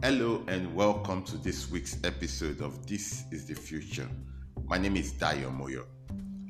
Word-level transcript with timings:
Hello 0.00 0.44
and 0.46 0.72
welcome 0.76 1.24
to 1.24 1.36
this 1.38 1.68
week's 1.72 1.98
episode 2.04 2.60
of 2.60 2.86
This 2.86 3.24
is 3.32 3.46
the 3.46 3.54
Future. 3.54 4.08
My 4.64 4.78
name 4.78 4.96
is 4.96 5.12
Dayo 5.12 5.50
Moyo. 5.50 5.86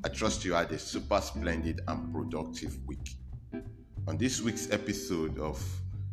I 0.04 0.11
trust 0.11 0.45
you 0.45 0.52
had 0.52 0.71
a 0.71 0.79
super 0.79 1.18
splendid 1.22 1.80
and 1.88 2.12
productive 2.12 2.76
week. 2.87 3.16
On 4.06 4.19
this 4.19 4.42
week's 4.42 4.71
episode 4.71 5.38
of 5.38 5.64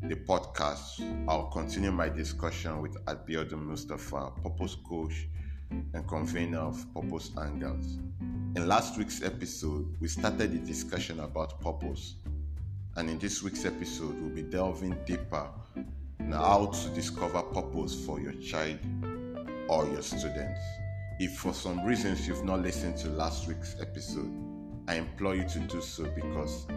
the 0.03 0.15
podcast, 0.15 1.01
I'll 1.27 1.47
continue 1.47 1.91
my 1.91 2.07
discussion 2.07 2.81
with 2.81 2.95
Abiodun 3.03 3.65
Mustafa, 3.65 4.31
purpose 4.41 4.77
coach 4.87 5.27
and 5.71 6.07
convener 6.07 6.59
of 6.59 6.85
Purpose 6.93 7.31
Angles. 7.37 7.97
In 8.55 8.65
last 8.65 8.97
week's 8.97 9.21
episode, 9.21 9.93
we 9.99 10.07
started 10.07 10.53
the 10.53 10.65
discussion 10.65 11.19
about 11.19 11.59
purpose. 11.59 12.15
And 12.95 13.09
in 13.09 13.19
this 13.19 13.43
week's 13.43 13.65
episode, 13.65 14.15
we'll 14.21 14.33
be 14.33 14.43
delving 14.43 14.95
deeper 15.05 15.49
on 16.19 16.31
how 16.31 16.67
to 16.67 16.89
discover 16.89 17.41
purpose 17.41 18.05
for 18.05 18.19
your 18.19 18.33
child 18.33 18.79
or 19.67 19.85
your 19.87 20.01
students. 20.01 20.59
If 21.19 21.37
for 21.37 21.53
some 21.53 21.85
reasons 21.85 22.27
you've 22.27 22.43
not 22.43 22.61
listened 22.61 22.97
to 22.97 23.09
last 23.09 23.47
week's 23.47 23.75
episode, 23.79 24.31
I 24.87 24.95
implore 24.95 25.35
you 25.35 25.47
to 25.49 25.59
do 25.59 25.81
so 25.81 26.03
because 26.03 26.67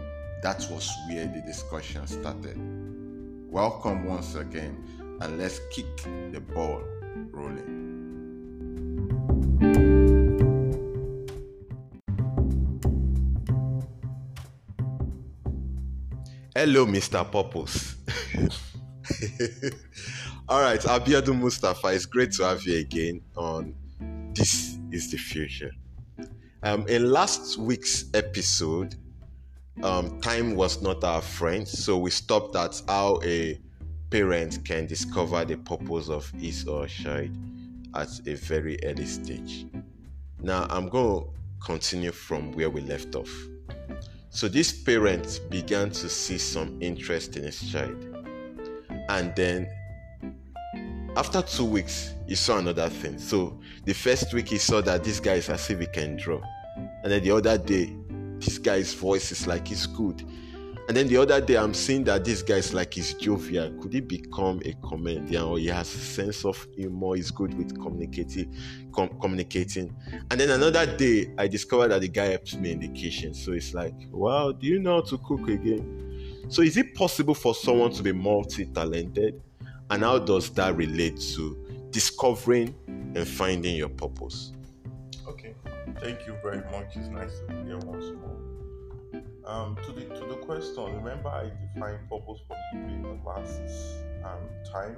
that 0.41 0.65
was 0.71 0.89
where 1.09 1.27
the 1.27 1.41
discussion 1.45 2.07
started. 2.07 2.57
Welcome 3.51 4.05
once 4.05 4.35
again, 4.35 4.83
and 5.21 5.37
let's 5.37 5.59
kick 5.71 5.85
the 6.31 6.39
ball 6.39 6.81
rolling. 7.31 7.79
Hello, 16.55 16.85
Mr. 16.85 17.29
Purpose. 17.31 17.95
All 20.49 20.61
right, 20.61 20.79
Abiodun 20.81 21.39
Mustafa, 21.39 21.87
it's 21.87 22.05
great 22.05 22.31
to 22.33 22.43
have 22.43 22.63
you 22.63 22.77
again 22.77 23.21
on 23.35 23.75
This 24.33 24.77
is 24.91 25.11
the 25.11 25.17
Future. 25.17 25.71
Um, 26.63 26.87
in 26.87 27.11
last 27.11 27.57
week's 27.57 28.05
episode, 28.13 28.95
um, 29.83 30.19
time 30.21 30.55
was 30.55 30.81
not 30.81 31.03
our 31.03 31.21
friend, 31.21 31.67
so 31.67 31.97
we 31.97 32.11
stopped 32.11 32.55
at 32.55 32.81
how 32.87 33.19
a 33.23 33.59
parent 34.09 34.63
can 34.65 34.85
discover 34.85 35.45
the 35.45 35.57
purpose 35.57 36.09
of 36.09 36.29
his 36.31 36.67
or 36.67 36.81
her 36.83 36.87
child 36.87 37.31
at 37.95 38.09
a 38.27 38.35
very 38.35 38.77
early 38.83 39.05
stage. 39.05 39.65
Now, 40.41 40.67
I'm 40.69 40.89
going 40.89 41.23
to 41.23 41.29
continue 41.65 42.11
from 42.11 42.51
where 42.51 42.69
we 42.69 42.81
left 42.81 43.15
off. 43.15 43.31
So, 44.29 44.47
this 44.47 44.71
parent 44.83 45.41
began 45.49 45.89
to 45.91 46.09
see 46.09 46.37
some 46.37 46.77
interest 46.81 47.35
in 47.35 47.43
his 47.43 47.71
child 47.71 48.08
and 49.09 49.35
then 49.35 49.67
after 51.17 51.41
two 51.41 51.65
weeks 51.65 52.13
he 52.27 52.35
saw 52.35 52.59
another 52.59 52.89
thing. 52.89 53.17
So 53.17 53.59
the 53.83 53.93
first 53.93 54.33
week 54.33 54.49
he 54.49 54.57
saw 54.59 54.81
that 54.81 55.03
this 55.03 55.19
guy 55.19 55.33
is 55.33 55.49
as 55.49 55.69
if 55.69 55.79
he 55.79 55.87
can 55.87 56.15
draw. 56.15 56.39
And 57.03 57.11
then 57.11 57.23
the 57.23 57.31
other 57.31 57.57
day 57.57 57.95
this 58.37 58.57
guy's 58.57 58.93
voice 58.93 59.31
is 59.31 59.47
like 59.47 59.67
he's 59.67 59.87
good. 59.87 60.23
And 60.87 60.97
then 60.97 61.07
the 61.07 61.17
other 61.17 61.39
day 61.41 61.55
i'm 61.55 61.73
seeing 61.73 62.03
that 62.05 62.25
this 62.25 62.41
guy 62.41 62.55
is 62.55 62.73
like 62.73 62.93
he's 62.93 63.15
jovial. 63.15 63.71
Could 63.81 63.93
he 63.93 63.99
become 63.99 64.61
a 64.63 64.73
comedian 64.87 65.43
or 65.43 65.57
he 65.57 65.67
has 65.67 65.93
a 65.93 65.99
sense 65.99 66.45
of 66.45 66.67
humor? 66.75 67.15
He's 67.15 67.31
good 67.31 67.55
with 67.55 67.79
communicating 67.81 68.55
com- 68.93 69.17
communicating. 69.19 69.95
And 70.29 70.39
then 70.39 70.51
another 70.51 70.85
day 70.97 71.33
i 71.39 71.47
discovered 71.47 71.89
that 71.89 72.01
the 72.01 72.09
guy 72.09 72.25
helps 72.25 72.55
me 72.55 72.73
in 72.73 72.79
the 72.79 72.89
kitchen. 72.89 73.33
So 73.33 73.53
it's 73.53 73.73
like 73.73 73.95
wow 74.11 74.51
do 74.51 74.67
you 74.67 74.77
know 74.77 74.95
how 74.95 75.01
to 75.01 75.17
cook 75.17 75.49
again 75.49 76.08
so, 76.49 76.63
is 76.63 76.77
it 76.77 76.95
possible 76.95 77.35
for 77.35 77.53
someone 77.53 77.91
to 77.91 78.01
be 78.01 78.11
multi 78.11 78.65
talented? 78.65 79.41
And 79.91 80.03
how 80.03 80.17
does 80.17 80.49
that 80.51 80.75
relate 80.75 81.19
to 81.35 81.87
discovering 81.91 82.75
and 82.87 83.27
finding 83.27 83.75
your 83.75 83.89
purpose? 83.89 84.51
Okay, 85.27 85.53
thank 85.99 86.25
you 86.25 86.35
very 86.41 86.61
much. 86.71 86.95
It's 86.95 87.09
nice 87.09 87.39
to 87.39 87.53
be 87.53 87.67
here 87.67 87.77
once 87.77 88.05
more. 88.05 89.23
Um, 89.45 89.77
to 89.83 89.91
the 89.91 90.05
to 90.05 90.25
the 90.25 90.37
question, 90.37 90.83
remember 90.95 91.29
I 91.29 91.51
defined 91.73 92.09
purpose 92.09 92.39
for 92.47 92.57
living 92.73 93.03
the 93.03 93.29
last 93.29 93.61
um, 94.23 94.41
time 94.71 94.97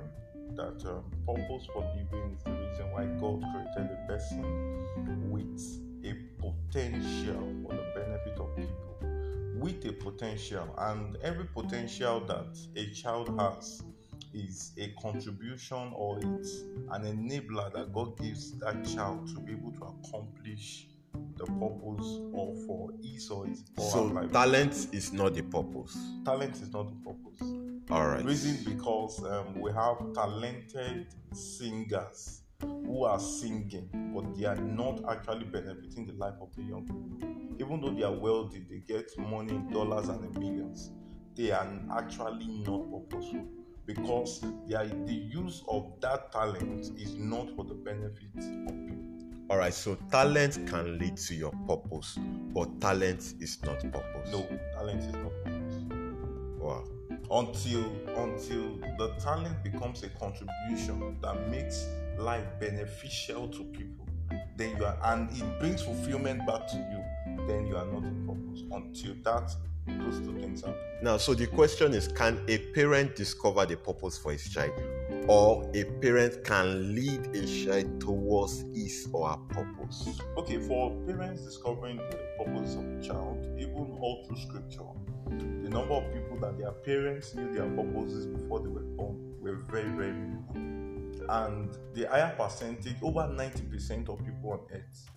that 0.56 0.86
um, 0.90 1.04
purpose 1.26 1.68
for 1.74 1.82
living 1.96 2.34
is 2.34 2.44
the 2.44 2.52
reason 2.52 2.92
why 2.92 3.06
God 3.20 3.44
created 3.52 3.92
a 3.92 4.08
person 4.08 5.32
with 5.32 5.80
a 6.04 6.16
potential 6.42 7.56
for 7.64 7.76
the 7.76 7.92
benefit 7.94 8.40
of 8.40 8.56
people 8.56 8.91
with 9.62 9.86
a 9.86 9.94
potential, 9.94 10.74
and 10.80 11.18
every 11.24 11.46
potential 11.46 12.20
that 12.22 12.58
a 12.76 12.90
child 12.92 13.40
has 13.40 13.84
is 14.34 14.72
a 14.78 14.88
contribution 15.02 15.92
or 15.94 16.18
it's 16.20 16.62
an 16.92 17.04
enabler 17.04 17.72
that 17.74 17.94
God 17.94 18.18
gives 18.18 18.58
that 18.60 18.84
child 18.86 19.28
to 19.36 19.42
be 19.42 19.52
able 19.54 19.72
to 19.74 19.84
accomplish 19.84 20.88
the 21.36 21.46
purpose 21.46 22.20
or 22.34 22.56
for 22.66 22.90
his 23.04 23.30
or 23.30 23.46
his 23.46 23.64
or 23.78 23.92
so 23.92 24.06
life. 24.06 24.32
talent 24.32 24.88
is 24.94 25.12
not 25.12 25.36
the 25.36 25.44
purpose. 25.44 25.98
Talent 26.26 26.56
is 26.56 26.72
not 26.72 26.88
the 26.88 27.12
purpose. 27.12 27.42
All 27.92 28.08
right. 28.08 28.24
Reason 28.24 28.58
because 28.64 29.24
um, 29.26 29.60
we 29.60 29.72
have 29.74 29.98
talented 30.14 31.08
singers 31.34 32.41
who 32.62 33.04
are 33.06 33.20
singing, 33.20 33.90
but 34.14 34.36
they 34.36 34.46
are 34.46 34.56
not 34.56 35.02
actually 35.10 35.46
benefiting 35.46 36.06
the 36.08 36.14
life 36.14 36.36
of 36.42 36.56
the 36.56 36.64
young 36.64 36.86
people. 36.86 37.30
Even 37.60 37.82
though 37.82 37.92
they 37.92 38.04
are 38.04 38.14
wealthy, 38.14 38.66
they 38.70 38.80
get 38.80 39.10
money 39.18 39.54
in 39.54 39.70
dollars 39.70 40.10
and 40.10 40.24
in 40.26 40.42
millions. 40.42 40.92
They 41.36 41.52
are 41.52 41.68
actually 41.98 42.48
not 42.48 42.90
purposeful 42.92 43.48
because 43.86 44.44
they 44.68 44.76
are, 44.76 44.88
the 44.88 45.14
use 45.14 45.64
of 45.68 45.94
that 46.02 46.32
talent 46.32 46.92
is 46.98 47.16
not 47.16 47.56
for 47.56 47.66
the 47.66 47.74
benefit 47.74 48.36
of 48.36 48.88
people. 48.88 49.12
All 49.50 49.58
right, 49.58 49.74
so 49.74 49.96
talent 50.10 50.66
can 50.68 50.98
lead 50.98 51.18
to 51.18 51.36
your 51.36 51.52
purpose, 51.68 52.18
but 52.54 52.80
talent 52.80 53.34
is 53.40 53.62
not 53.64 53.80
purpose. 53.80 54.32
No, 54.32 54.48
talent 54.74 55.02
is 55.02 55.14
not 55.14 55.32
purpose. 55.44 55.76
Wow. 56.58 56.84
Until 57.30 57.84
until 58.18 58.78
the 58.98 59.14
talent 59.20 59.62
becomes 59.64 60.04
a 60.04 60.10
contribution 60.10 61.18
that 61.22 61.50
makes 61.50 61.86
life 62.18 62.46
beneficial 62.60 63.48
to 63.50 63.64
people, 63.66 64.08
then 64.56 64.76
you 64.78 64.86
are, 64.86 64.98
and 65.06 65.30
it 65.32 65.60
brings 65.60 65.82
fulfillment 65.82 66.46
back 66.46 66.68
to 66.68 66.78
you, 66.78 67.46
then 67.48 67.66
you 67.68 67.76
are 67.76 67.86
not 67.86 68.04
in 68.04 68.26
purpose 68.28 68.64
until 68.72 69.16
that 69.24 69.52
those 69.88 70.20
two 70.20 70.40
things 70.40 70.62
happen. 70.62 70.80
Now, 71.02 71.18
so 71.18 71.34
the 71.34 71.48
question 71.48 71.94
is 71.94 72.08
can 72.08 72.44
a 72.48 72.58
parent 72.74 73.16
discover 73.16 73.66
the 73.66 73.76
purpose 73.78 74.18
for 74.18 74.32
his 74.32 74.48
child? 74.50 74.72
Or 75.28 75.70
a 75.74 75.84
parent 76.02 76.44
can 76.44 76.96
lead 76.96 77.36
a 77.36 77.46
child 77.46 78.02
towards 78.02 78.62
his 78.74 79.08
or 79.12 79.30
her 79.30 79.38
purpose? 79.50 80.22
Okay, 80.38 80.60
for 80.60 80.92
parents 81.06 81.44
discovering 81.44 81.98
the 81.98 82.20
purpose 82.38 82.76
of 82.76 82.86
a 82.86 83.02
child, 83.02 83.46
even 83.58 83.98
all 84.00 84.24
through 84.26 84.38
scripture, 84.38 84.84
the 85.28 85.70
number 85.70 85.94
of 85.94 86.14
people 86.14 86.38
that 86.42 86.58
their 86.58 86.72
parents 86.72 87.34
knew 87.36 87.52
their 87.54 87.70
purposes 87.70 88.28
before 88.28 88.60
they 88.60 88.70
were 88.70 88.82
born 88.82 89.18
were 89.40 89.56
very, 89.56 89.90
very 89.90 90.12
minimal 90.12 90.71
and 91.32 91.78
the 91.94 92.04
higher 92.10 92.36
percentage, 92.38 92.98
over 93.02 93.22
90% 93.22 94.10
of 94.10 94.20
people 94.20 94.52
on 94.52 94.60
earth, 94.74 95.10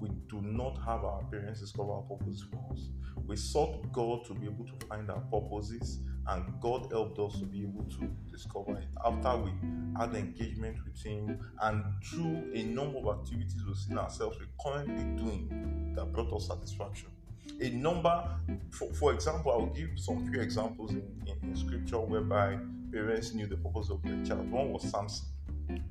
we 0.00 0.08
do 0.28 0.40
not 0.42 0.76
have 0.84 1.04
our 1.04 1.22
parents 1.30 1.60
discover 1.60 1.92
our 1.92 2.02
purpose 2.02 2.42
for 2.50 2.72
us. 2.72 2.88
We 3.24 3.36
sought 3.36 3.92
God 3.92 4.24
to 4.24 4.34
be 4.34 4.46
able 4.46 4.64
to 4.64 4.86
find 4.86 5.08
our 5.08 5.20
purposes, 5.30 6.00
and 6.26 6.60
God 6.60 6.88
helped 6.90 7.20
us 7.20 7.38
to 7.38 7.44
be 7.44 7.62
able 7.62 7.84
to 7.84 8.10
discover 8.32 8.78
it. 8.78 8.88
After 9.04 9.36
we 9.36 9.52
had 9.96 10.12
engagement 10.16 10.78
with 10.84 11.00
Him, 11.00 11.38
and 11.62 11.84
through 12.04 12.50
a 12.52 12.64
number 12.64 12.98
of 12.98 13.20
activities 13.20 13.62
we've 13.64 13.76
seen 13.76 13.96
ourselves 13.96 14.38
we're 14.40 14.72
currently 14.72 15.04
doing 15.22 15.92
that 15.94 16.12
brought 16.12 16.32
us 16.32 16.48
satisfaction. 16.48 17.10
A 17.60 17.70
number, 17.70 18.28
for, 18.72 18.92
for 18.94 19.14
example, 19.14 19.52
I'll 19.52 19.66
give 19.66 19.90
some 19.96 20.28
few 20.30 20.40
examples 20.40 20.90
in, 20.90 21.04
in, 21.26 21.48
in 21.48 21.56
scripture 21.56 22.00
whereby 22.00 22.58
parents 22.90 23.34
knew 23.34 23.46
the 23.46 23.56
purpose 23.56 23.90
of 23.90 24.02
their 24.02 24.24
child. 24.24 24.50
One 24.50 24.72
was 24.72 24.82
Samson 24.82 25.26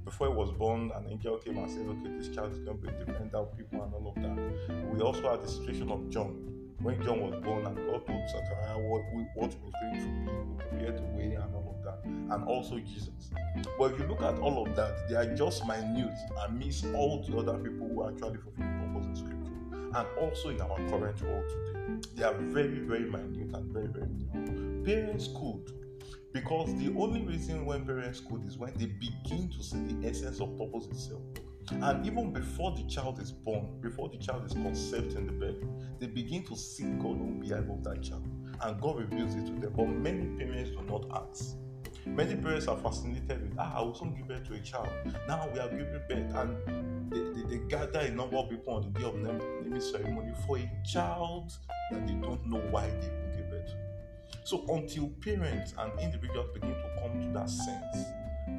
before 0.09 0.27
he 0.27 0.33
was 0.33 0.51
born, 0.51 0.91
an 0.95 1.05
angel 1.07 1.37
came 1.37 1.57
and 1.57 1.69
said, 1.69 1.85
Okay, 1.85 2.17
this 2.17 2.35
child 2.35 2.51
is 2.51 2.59
going 2.59 2.81
to 2.81 2.87
be 2.87 2.89
a 2.89 3.05
defender 3.05 3.37
of 3.37 3.55
people 3.55 3.83
and 3.83 3.93
all 3.93 4.11
of 4.15 4.21
that. 4.23 4.91
We 4.91 5.01
also 5.01 5.29
had 5.29 5.43
the 5.43 5.47
situation 5.47 5.91
of 5.91 6.09
John. 6.09 6.45
When 6.81 6.99
John 7.03 7.21
was 7.21 7.35
born, 7.43 7.65
and 7.67 7.75
God 7.75 8.07
told 8.07 8.29
Zachariah 8.29 8.79
what, 8.79 9.01
what 9.35 9.55
was 9.61 9.73
going 9.81 9.99
to 9.99 10.05
be, 10.07 10.57
prepare 10.57 10.91
the 10.93 11.01
way 11.15 11.35
and 11.35 11.53
all 11.53 11.75
of 11.77 11.83
that, 11.83 12.03
and 12.05 12.43
also 12.45 12.79
Jesus. 12.79 13.29
But 13.77 13.91
if 13.91 13.99
you 13.99 14.07
look 14.07 14.23
at 14.23 14.39
all 14.39 14.65
of 14.65 14.75
that, 14.77 15.09
they 15.09 15.15
are 15.15 15.35
just 15.35 15.67
minute 15.67 16.17
amidst 16.47 16.87
all 16.95 17.21
the 17.21 17.37
other 17.37 17.59
people 17.59 17.87
who 17.89 18.07
actually 18.07 18.37
fulfill 18.37 18.65
the 18.65 18.87
purpose 18.87 19.05
in 19.05 19.15
Scripture, 19.15 19.97
and 19.99 20.07
also 20.19 20.49
in 20.49 20.61
our 20.61 20.77
current 20.89 21.21
world 21.21 21.43
today. 21.49 22.09
They 22.15 22.23
are 22.23 22.33
very, 22.33 22.79
very 22.79 23.11
minute 23.11 23.53
and 23.53 23.71
very, 23.71 23.87
very 23.87 24.07
minimal. 24.07 24.85
Parents 24.85 25.27
could 25.27 25.78
because 26.33 26.73
the 26.75 26.93
only 26.97 27.21
reason 27.21 27.65
when 27.65 27.85
parents 27.85 28.19
could 28.19 28.45
is 28.45 28.57
when 28.57 28.73
they 28.77 28.85
begin 28.85 29.49
to 29.49 29.63
see 29.63 29.77
the 29.77 30.07
essence 30.07 30.39
of 30.39 30.57
purpose 30.57 30.85
itself. 30.87 31.21
And 31.71 32.05
even 32.05 32.33
before 32.33 32.75
the 32.75 32.83
child 32.83 33.19
is 33.19 33.31
born, 33.31 33.79
before 33.81 34.09
the 34.09 34.17
child 34.17 34.45
is 34.45 34.53
conceived 34.53 35.15
in 35.15 35.27
the 35.27 35.33
belly, 35.33 35.63
they 35.99 36.07
begin 36.07 36.43
to 36.45 36.55
seek 36.55 36.97
God 36.99 37.21
on 37.21 37.39
behalf 37.39 37.65
of 37.69 37.83
that 37.83 38.01
child. 38.01 38.27
And 38.61 38.81
God 38.81 38.97
reveals 38.97 39.35
it 39.35 39.45
to 39.45 39.51
them. 39.53 39.73
But 39.75 39.87
many 39.87 40.25
parents 40.37 40.71
do 40.71 40.81
not 40.83 41.05
ask. 41.13 41.55
Many 42.05 42.35
parents 42.35 42.67
are 42.67 42.77
fascinated 42.77 43.41
with, 43.41 43.59
ah, 43.59 43.77
I 43.77 43.81
will 43.81 43.93
soon 43.93 44.15
give 44.15 44.27
birth 44.27 44.47
to 44.47 44.55
a 44.55 44.59
child. 44.59 44.89
Now 45.27 45.47
we 45.53 45.59
are 45.59 45.69
giving 45.69 46.01
birth, 46.09 46.35
and 46.35 47.11
they, 47.11 47.41
they, 47.41 47.57
they 47.57 47.67
gather 47.67 47.99
a 47.99 48.09
number 48.09 48.37
of 48.37 48.49
people 48.49 48.73
on 48.73 48.91
the 48.91 48.99
day 48.99 49.05
of 49.05 49.15
naming 49.15 49.81
ceremony 49.81 50.33
for 50.47 50.57
a 50.57 50.71
child 50.85 51.51
that 51.91 52.07
they 52.07 52.13
don't 52.13 52.45
know 52.47 52.61
why 52.71 52.89
they. 52.89 53.19
So 54.43 54.65
until 54.69 55.09
parents 55.23 55.73
and 55.77 55.91
individuals 55.99 56.49
begin 56.53 56.69
to 56.71 56.89
come 57.01 57.21
to 57.21 57.39
that 57.39 57.49
sense, 57.49 57.97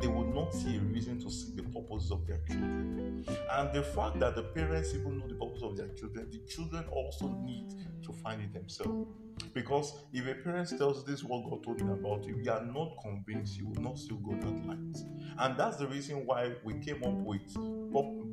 they 0.01 0.09
would 0.09 0.35
not 0.35 0.53
see 0.55 0.77
a 0.77 0.81
reason 0.81 1.19
to 1.21 1.31
seek 1.31 1.57
the 1.57 1.63
purpose 1.63 2.11
of 2.11 2.27
their 2.27 2.41
children. 2.49 3.25
And 3.51 3.73
the 3.73 3.83
fact 3.83 4.19
that 4.21 4.37
the 4.37 4.43
parents 4.43 4.95
even 4.95 5.19
know 5.19 5.27
the 5.27 5.35
purpose 5.35 5.63
of 5.63 5.77
their 5.77 5.89
children, 5.89 6.29
the 6.31 6.39
children 6.51 6.85
also 6.91 7.29
need 7.45 7.75
to 8.05 8.13
find 8.13 8.43
it 8.43 8.53
themselves. 8.53 9.09
Because 9.55 9.95
if 10.13 10.27
a 10.27 10.35
parent 10.35 10.69
tells 10.77 11.05
this 11.05 11.25
what 11.25 11.49
God 11.49 11.65
told 11.65 11.81
him 11.81 11.91
about 11.91 12.25
you, 12.27 12.39
you 12.43 12.51
are 12.51 12.65
not 12.65 12.97
convinced, 13.03 13.59
you 13.59 13.67
will 13.67 13.83
not 13.83 13.99
still 13.99 14.19
go 14.19 14.33
that 14.33 14.67
light. 14.67 14.97
And 15.39 15.59
that's 15.59 15.77
the 15.77 15.89
reason 15.89 16.27
why 16.27 16.53
we 16.65 16.75
came 16.75 17.03
up 17.03 17.15
with 17.15 17.55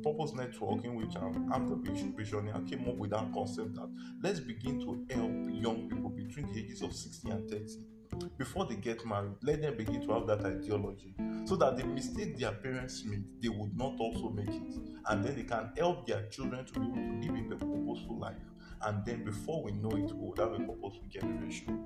Purpose 0.02 0.32
Network, 0.34 0.84
in 0.84 0.94
which 0.94 1.16
I'm, 1.16 1.52
I'm 1.52 1.68
the 1.68 1.76
visionary. 2.16 2.52
I 2.54 2.60
came 2.68 2.88
up 2.88 2.96
with 2.96 3.10
that 3.10 3.32
concept 3.32 3.74
that 3.74 3.90
let's 4.22 4.40
begin 4.40 4.80
to 4.80 5.06
help 5.14 5.32
young 5.50 5.88
people 5.88 6.10
between 6.10 6.52
the 6.52 6.60
ages 6.60 6.82
of 6.82 6.94
60 6.94 7.30
and 7.30 7.50
30 7.50 7.97
before 8.36 8.66
they 8.66 8.76
get 8.76 9.04
married, 9.06 9.32
let 9.42 9.62
them 9.62 9.76
begin 9.76 10.00
to 10.06 10.12
have 10.12 10.26
that 10.26 10.44
ideology 10.44 11.14
so 11.44 11.56
that 11.56 11.76
the 11.76 11.84
mistake 11.84 12.38
their 12.38 12.52
parents 12.52 13.04
made, 13.04 13.24
they 13.42 13.48
would 13.48 13.76
not 13.76 13.94
also 13.98 14.30
make 14.30 14.48
it. 14.48 14.74
And 15.06 15.24
then 15.24 15.36
they 15.36 15.42
can 15.42 15.70
help 15.76 16.06
their 16.06 16.26
children 16.26 16.64
to 16.66 16.72
be 16.72 16.86
able 16.86 16.94
to 16.94 17.26
live 17.26 17.36
in 17.36 17.52
a 17.52 17.56
purposeful 17.56 18.18
life. 18.18 18.36
And 18.82 19.04
then 19.04 19.24
before 19.24 19.62
we 19.62 19.72
know 19.72 19.90
it, 19.90 20.12
we 20.14 20.28
would 20.28 20.38
have 20.38 20.52
a 20.52 20.58
purposeful 20.58 21.04
generation. 21.08 21.84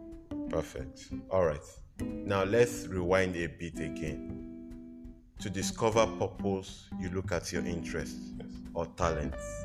Perfect. 0.49 1.09
All 1.31 1.45
right. 1.45 1.65
Now 2.01 2.45
let's 2.45 2.87
rewind 2.87 3.37
a 3.37 3.47
bit 3.47 3.79
again. 3.79 4.39
To 5.41 5.51
discover 5.51 6.07
purpose, 6.19 6.89
you 7.01 7.11
look 7.11 7.33
at 7.33 7.53
your 7.53 7.65
interests 7.65 8.33
yes. 8.39 8.49
or 8.75 8.87
talents, 8.97 9.65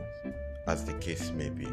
as 0.68 0.86
the 0.86 0.94
case 0.94 1.32
may 1.32 1.50
be 1.50 1.68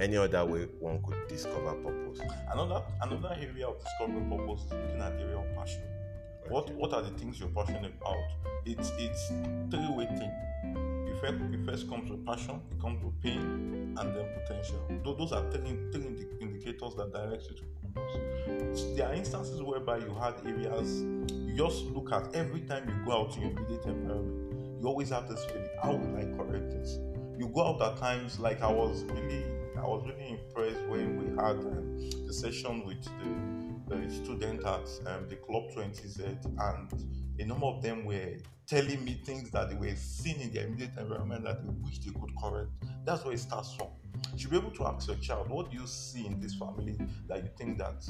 any 0.00 0.16
other 0.16 0.44
way 0.44 0.66
one 0.78 1.02
could 1.02 1.28
discover 1.28 1.74
purpose. 1.74 2.20
Another 2.52 2.82
another 3.02 3.36
area 3.38 3.68
of 3.68 3.78
discovering 3.82 4.28
purpose 4.30 4.64
is 4.64 4.72
looking 4.72 5.00
at 5.00 5.16
the 5.18 5.24
area 5.24 5.38
of 5.38 5.56
passion. 5.56 5.82
Okay. 6.42 6.50
What 6.50 6.70
what 6.74 6.92
are 6.94 7.02
the 7.02 7.10
things 7.10 7.38
you're 7.38 7.50
passionate 7.50 7.92
about? 8.00 8.16
It's 8.64 8.92
it's 8.98 9.28
three 9.70 9.88
way 9.94 10.06
thing. 10.06 10.32
It 11.06 11.20
first, 11.20 11.34
it 11.52 11.64
first 11.66 11.88
comes 11.88 12.10
with 12.10 12.24
passion, 12.24 12.60
it 12.70 12.80
comes 12.80 13.02
with 13.02 13.20
pain, 13.20 13.96
and 13.98 14.16
then 14.16 14.26
potential. 14.42 14.80
Those 15.04 15.32
are 15.32 15.50
three, 15.50 15.76
three 15.92 16.26
indicators 16.40 16.94
that 16.94 17.12
direct 17.12 17.44
you 17.50 17.56
to 17.56 17.62
purpose. 17.94 18.84
There 18.96 19.06
are 19.06 19.14
instances 19.14 19.62
whereby 19.62 19.98
you 19.98 20.14
had 20.14 20.34
areas 20.46 21.02
you 21.02 21.56
just 21.56 21.84
look 21.86 22.12
at 22.12 22.34
every 22.34 22.60
time 22.60 22.88
you 22.88 22.94
go 23.04 23.12
out 23.12 23.36
in 23.36 23.42
your 23.42 23.50
immediate 23.50 23.84
environment. 23.84 24.80
You 24.80 24.88
always 24.88 25.10
have 25.10 25.28
this 25.28 25.44
feeling, 25.44 25.68
how 25.82 25.94
will 25.94 26.16
I 26.16 26.24
correct 26.36 26.70
this? 26.70 26.98
You 27.38 27.50
go 27.54 27.66
out 27.66 27.82
at 27.82 27.98
times 27.98 28.38
like 28.38 28.62
I 28.62 28.70
was 28.70 29.02
really 29.04 29.44
I 29.80 29.86
was 29.86 30.06
really 30.06 30.38
impressed 30.38 30.82
when 30.88 31.16
we 31.16 31.30
had 31.42 31.56
um, 31.56 32.26
the 32.26 32.32
session 32.32 32.84
with 32.84 33.02
the, 33.88 33.96
the 33.96 34.10
student 34.10 34.60
at 34.60 34.86
um, 35.06 35.26
the 35.28 35.36
Club 35.36 35.70
20Z, 35.74 36.44
and 36.44 36.92
a 37.38 37.44
number 37.46 37.64
of 37.66 37.82
them 37.82 38.04
were 38.04 38.36
telling 38.66 39.02
me 39.04 39.22
things 39.24 39.50
that 39.52 39.70
they 39.70 39.76
were 39.76 39.96
seeing 39.96 40.38
in 40.40 40.52
their 40.52 40.66
immediate 40.66 40.90
environment 40.98 41.44
that 41.44 41.64
they 41.64 41.72
wish 41.82 41.98
they 42.00 42.12
could 42.12 42.30
correct. 42.40 42.68
That's 43.06 43.24
where 43.24 43.32
it 43.32 43.40
starts 43.40 43.74
from. 43.74 43.88
You 44.32 44.38
should 44.38 44.50
be 44.50 44.56
able 44.56 44.70
to 44.72 44.86
ask 44.86 45.08
your 45.08 45.16
child, 45.16 45.50
what 45.50 45.70
do 45.70 45.76
you 45.78 45.86
see 45.86 46.26
in 46.26 46.40
this 46.40 46.54
family 46.54 46.96
that 47.28 47.42
you 47.42 47.50
think 47.56 47.78
that 47.78 48.04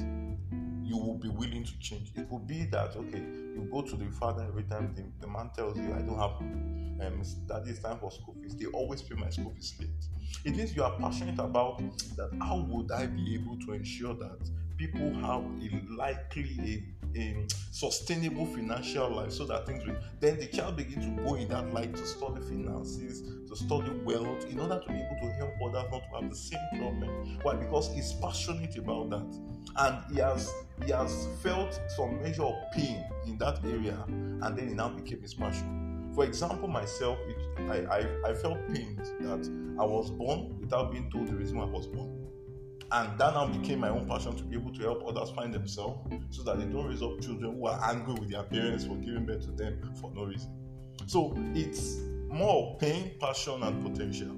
you 0.83 0.97
will 0.97 1.17
be 1.17 1.29
willing 1.29 1.63
to 1.63 1.79
change? 1.79 2.11
It 2.15 2.29
will 2.29 2.39
be 2.39 2.65
that, 2.65 2.95
okay, 2.95 3.19
you 3.19 3.67
go 3.71 3.81
to 3.81 3.95
the 3.95 4.09
father 4.11 4.43
every 4.47 4.63
time 4.63 4.93
the, 4.95 5.03
the 5.25 5.31
man 5.31 5.49
tells 5.55 5.77
you, 5.77 5.93
I 5.93 6.01
don't 6.01 6.19
have 6.19 6.39
um, 6.41 7.23
that 7.47 7.63
it's 7.65 7.79
time 7.79 7.97
for 7.97 8.11
school 8.11 8.35
fees. 8.41 8.55
They 8.55 8.67
always 8.67 9.01
pay 9.01 9.15
my 9.15 9.29
school 9.29 9.51
fees 9.55 9.73
late. 9.79 9.89
It 10.45 10.55
means 10.55 10.75
you 10.75 10.83
are 10.83 10.97
passionate 10.99 11.39
about 11.39 11.79
that. 12.15 12.29
How 12.39 12.65
would 12.69 12.91
I 12.91 13.07
be 13.07 13.33
able 13.35 13.57
to 13.65 13.73
ensure 13.73 14.13
that 14.15 14.49
people 14.77 15.13
have 15.15 15.43
a 15.43 15.95
likely 15.95 16.83
a, 17.00 17.00
a 17.15 17.45
sustainable 17.71 18.45
financial 18.45 19.09
life 19.09 19.31
so 19.31 19.45
that 19.45 19.65
things 19.65 19.85
will 19.85 19.95
then 20.19 20.37
the 20.37 20.47
child 20.47 20.75
begins 20.75 21.05
to 21.05 21.23
go 21.23 21.35
in 21.35 21.47
that 21.47 21.73
light 21.73 21.95
to 21.95 22.05
study 22.05 22.41
finances 22.41 23.23
to 23.49 23.55
study 23.55 23.91
wealth 24.03 24.45
in 24.49 24.59
order 24.59 24.79
to 24.79 24.87
be 24.87 24.95
able 24.95 25.17
to 25.21 25.33
help 25.33 25.51
others 25.63 25.91
not 25.91 26.01
to 26.03 26.21
have 26.21 26.29
the 26.29 26.35
same 26.35 26.59
problem. 26.77 27.37
Why? 27.41 27.55
Because 27.55 27.93
he's 27.93 28.13
passionate 28.13 28.77
about 28.77 29.09
that. 29.09 29.39
And 29.77 30.13
he 30.13 30.21
has 30.21 30.51
he 30.85 30.91
has 30.91 31.27
felt 31.41 31.79
some 31.95 32.21
measure 32.21 32.43
of 32.43 32.55
pain 32.73 33.03
in 33.27 33.37
that 33.37 33.63
area 33.63 34.03
and 34.07 34.57
then 34.57 34.69
it 34.69 34.75
now 34.75 34.89
became 34.89 35.21
his 35.21 35.33
passion. 35.33 36.11
For 36.15 36.25
example 36.25 36.67
myself 36.67 37.17
it, 37.27 37.37
I, 37.69 37.99
I 37.99 38.29
i 38.31 38.33
felt 38.33 38.57
pained 38.73 38.99
that 39.21 39.75
i 39.79 39.85
was 39.85 40.09
born 40.11 40.59
without 40.59 40.91
being 40.91 41.09
told 41.09 41.27
the 41.27 41.35
reason 41.35 41.59
i 41.59 41.65
was 41.65 41.87
born 41.87 42.20
and 42.91 43.17
that 43.17 43.33
now 43.33 43.47
became 43.47 43.79
my 43.79 43.89
own 43.89 44.05
passion 44.07 44.35
to 44.35 44.43
be 44.43 44.57
able 44.57 44.73
to 44.73 44.81
help 44.81 45.07
others 45.07 45.29
find 45.31 45.53
themselves 45.53 46.13
so 46.29 46.43
that 46.43 46.59
they 46.59 46.65
don't 46.65 46.87
raise 46.87 47.01
up 47.01 47.21
children 47.21 47.55
who 47.55 47.65
are 47.67 47.79
angry 47.89 48.13
with 48.15 48.29
their 48.29 48.43
parents 48.43 48.85
for 48.85 48.95
giving 48.95 49.25
birth 49.25 49.45
to 49.45 49.51
them 49.51 49.79
for 49.99 50.11
no 50.13 50.25
reason. 50.25 50.51
So 51.07 51.33
it's 51.55 51.97
more 52.27 52.77
pain, 52.79 53.11
passion, 53.19 53.63
and 53.63 53.81
potential. 53.81 54.35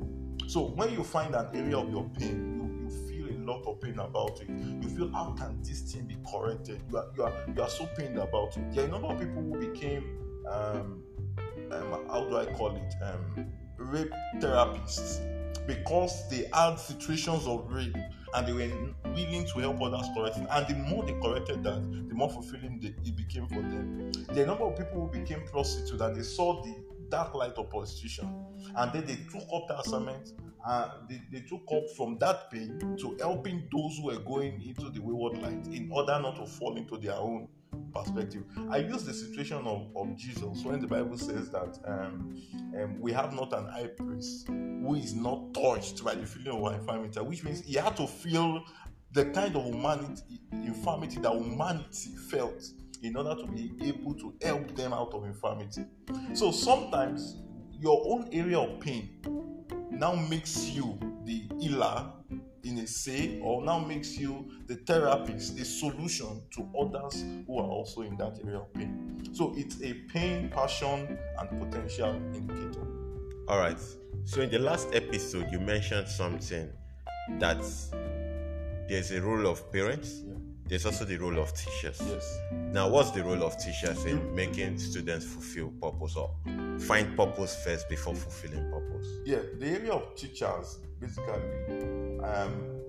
So 0.48 0.68
when 0.68 0.94
you 0.94 1.04
find 1.04 1.34
an 1.36 1.48
area 1.54 1.78
of 1.78 1.90
your 1.90 2.08
pain, 2.20 2.54
you, 2.56 2.84
you 2.84 3.08
feel 3.08 3.36
a 3.36 3.40
lot 3.44 3.66
of 3.66 3.82
pain 3.82 3.98
about 3.98 4.40
it. 4.42 4.50
You 4.50 4.90
feel 4.90 5.12
how 5.12 5.36
can 5.38 5.62
this 5.64 5.82
thing 5.82 6.06
be 6.06 6.18
corrected? 6.32 6.82
You 6.92 6.98
are 6.98 7.08
you 7.16 7.24
are 7.24 7.34
you 7.56 7.62
are 7.62 7.70
so 7.70 7.88
pained 7.98 8.18
about 8.18 8.56
it. 8.58 8.72
There 8.74 8.84
are 8.84 8.88
a 8.88 8.92
number 8.92 9.08
of 9.08 9.20
people 9.20 9.42
who 9.42 9.72
became 9.72 10.20
um, 10.48 11.04
um 11.72 12.08
how 12.08 12.28
do 12.30 12.38
I 12.38 12.46
call 12.54 12.76
it? 12.76 12.94
Um, 13.04 13.48
rape 13.78 14.14
therapists 14.38 15.22
because 15.66 16.30
they 16.30 16.50
had 16.54 16.76
situations 16.76 17.48
of 17.48 17.72
rape 17.72 17.96
and 18.34 18.48
they 18.48 18.54
were 18.54 19.14
willing 19.14 19.46
to 19.46 19.60
help 19.60 19.82
others 19.82 20.08
correct 20.16 20.38
it. 20.38 20.48
And 20.50 20.68
the 20.68 20.76
more 20.76 21.04
they 21.06 21.14
corrected 21.14 21.64
that, 21.64 21.82
the 22.10 22.16
more 22.16 22.30
fulfilling 22.30 22.80
it 22.84 23.16
became 23.16 23.48
for 23.48 23.62
them. 23.62 24.12
The 24.12 24.46
number 24.46 24.64
of 24.64 24.78
people 24.78 25.08
who 25.08 25.20
became 25.20 25.46
prostitutes 25.48 26.02
and 26.02 26.16
they 26.16 26.24
saw 26.24 26.64
the 26.64 26.76
dark 27.10 27.36
light 27.36 27.54
of 27.54 27.70
prostitution 27.70 28.28
and 28.76 28.92
then 28.92 29.06
they 29.06 29.18
took 29.32 29.48
up 29.54 29.68
the 29.68 29.80
assignment 29.80 30.34
and 30.66 30.92
they, 31.10 31.22
they 31.32 31.42
took 31.42 31.62
up 31.72 31.84
from 31.96 32.18
that 32.20 32.50
pain 32.50 32.80
to 33.00 33.16
helping 33.20 33.68
those 33.72 33.98
who 33.98 34.06
were 34.06 34.20
going 34.20 34.62
into 34.66 34.90
the 34.90 35.00
wayward 35.00 35.38
light 35.42 35.68
in 35.68 35.90
order 35.92 36.20
not 36.20 36.36
to 36.38 36.46
fall 36.46 36.76
into 36.78 36.98
their 36.98 37.16
own 37.16 37.48
perspective. 37.94 38.44
I 38.70 38.78
use 38.78 39.04
the 39.04 39.14
situation 39.14 39.66
of, 39.66 39.88
of 39.96 40.16
Jesus 40.16 40.64
when 40.64 40.80
the 40.80 40.88
Bible 40.88 41.18
says 41.18 41.50
that 41.52 41.80
um, 41.86 42.42
um, 42.78 43.00
we 43.00 43.12
have 43.12 43.34
not 43.34 43.54
an 43.54 43.68
high 43.68 43.88
priest 43.88 44.48
who 44.48 44.96
is 44.96 45.14
not 45.14 45.54
touched 45.54 46.04
by 46.04 46.16
the 46.16 46.26
feeling 46.26 46.66
of 46.66 46.74
infirmity, 46.74 47.20
which 47.22 47.44
means 47.44 47.62
he 47.62 47.76
had 47.76 47.96
to 47.98 48.08
feel 48.08 48.64
the 49.14 49.26
kind 49.26 49.56
of 49.56 49.66
humanity, 49.66 50.42
infirmity 50.52 51.20
that 51.20 51.34
humanity 51.34 52.16
felt 52.30 52.64
in 53.04 53.16
order 53.16 53.36
to 53.42 53.48
be 53.48 53.72
able 53.82 54.14
to 54.16 54.34
help 54.42 54.76
them 54.76 54.94
out 54.94 55.14
of 55.14 55.26
infirmity. 55.26 55.86
So 56.34 56.52
sometimes 56.52 57.38
your 57.80 58.02
own 58.06 58.30
area 58.32 58.60
of 58.60 58.80
pain 58.80 59.20
now 59.92 60.14
makes 60.16 60.70
you 60.70 60.98
the 61.26 61.44
healer 61.60 62.12
in 62.64 62.78
a 62.80 62.88
say 62.88 63.40
or 63.42 63.64
now 63.64 63.80
makes 63.80 64.18
you 64.18 64.50
the 64.68 64.76
therapist, 64.76 65.58
the 65.58 65.66
solution 65.66 66.42
to 66.56 66.68
others 66.80 67.24
who 67.46 67.60
are 67.60 67.68
also 67.68 68.02
in 68.02 68.16
that 68.18 68.40
area 68.44 68.60
of 68.60 68.74
pain. 68.74 69.22
So 69.34 69.54
it's 69.58 69.82
a 69.82 69.94
pain, 70.14 70.50
passion, 70.50 71.18
and 71.40 71.50
potential 71.60 72.16
indicator. 72.34 72.88
All 73.48 73.60
right. 73.60 73.80
So 74.26 74.42
in 74.42 74.50
the 74.50 74.60
last 74.60 74.88
episode, 74.94 75.52
you 75.52 75.60
mentioned 75.60 76.08
something 76.08 76.70
that 77.40 77.62
there's 78.88 79.12
a 79.12 79.22
role 79.22 79.48
of 79.48 79.72
parents. 79.72 80.22
Yeah. 80.26 80.34
There's 80.66 80.86
also 80.86 81.04
the 81.04 81.18
role 81.18 81.40
of 81.40 81.54
teachers. 81.54 82.02
Yes. 82.02 82.40
Now, 82.72 82.88
what's 82.88 83.12
the 83.12 83.22
role 83.24 83.44
of 83.44 83.58
teachers 83.58 84.06
in 84.06 84.20
mm. 84.20 84.34
making 84.34 84.80
students 84.80 85.26
fulfill 85.26 85.74
purpose 85.82 86.16
or 86.16 86.34
find 86.80 87.16
purpose 87.18 87.62
first 87.64 87.90
before 87.90 88.16
fulfilling 88.16 88.72
purpose? 88.72 89.08
Yeah, 89.26 89.40
the 89.60 89.68
area 89.68 89.92
of 89.92 90.16
teachers 90.16 90.80
basically 91.00 91.42
um, 92.24 92.82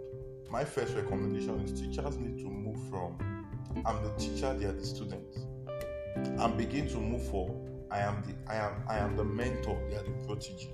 my 0.50 0.64
first 0.64 0.94
recommendation 0.94 1.60
is 1.60 1.80
teachers 1.80 2.16
need 2.16 2.38
to 2.38 2.48
move 2.48 2.78
from 2.88 3.18
I'm 3.84 4.02
the 4.04 4.12
teacher, 4.16 4.54
they 4.54 4.66
are 4.66 4.72
the 4.72 4.84
students, 4.84 5.38
and 6.16 6.56
begin 6.56 6.88
to 6.88 6.96
move 6.96 7.26
for 7.28 7.54
I 7.90 8.00
am 8.00 8.22
the 8.22 8.52
I 8.52 8.56
am 8.56 8.72
I 8.88 8.98
am 8.98 9.16
the 9.16 9.24
mentor, 9.24 9.80
they 9.88 9.96
are 9.96 10.02
the 10.02 10.26
protege. 10.26 10.72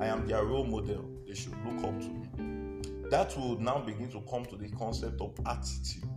I 0.00 0.06
am 0.06 0.26
their 0.26 0.44
role 0.44 0.64
model, 0.64 1.04
they 1.26 1.34
should 1.34 1.54
look 1.64 1.84
up 1.84 1.98
to 2.00 2.08
me. 2.08 2.80
That 3.10 3.36
will 3.36 3.58
now 3.58 3.78
begin 3.78 4.10
to 4.10 4.20
come 4.30 4.44
to 4.46 4.56
the 4.56 4.68
concept 4.76 5.20
of 5.20 5.34
attitude, 5.46 6.08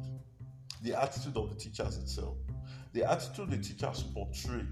the 0.81 1.01
attitude 1.01 1.37
of 1.37 1.49
the 1.49 1.55
teachers 1.55 1.97
itself, 1.97 2.35
the 2.93 3.09
attitude 3.09 3.49
the 3.49 3.57
teachers 3.57 4.03
portray 4.13 4.65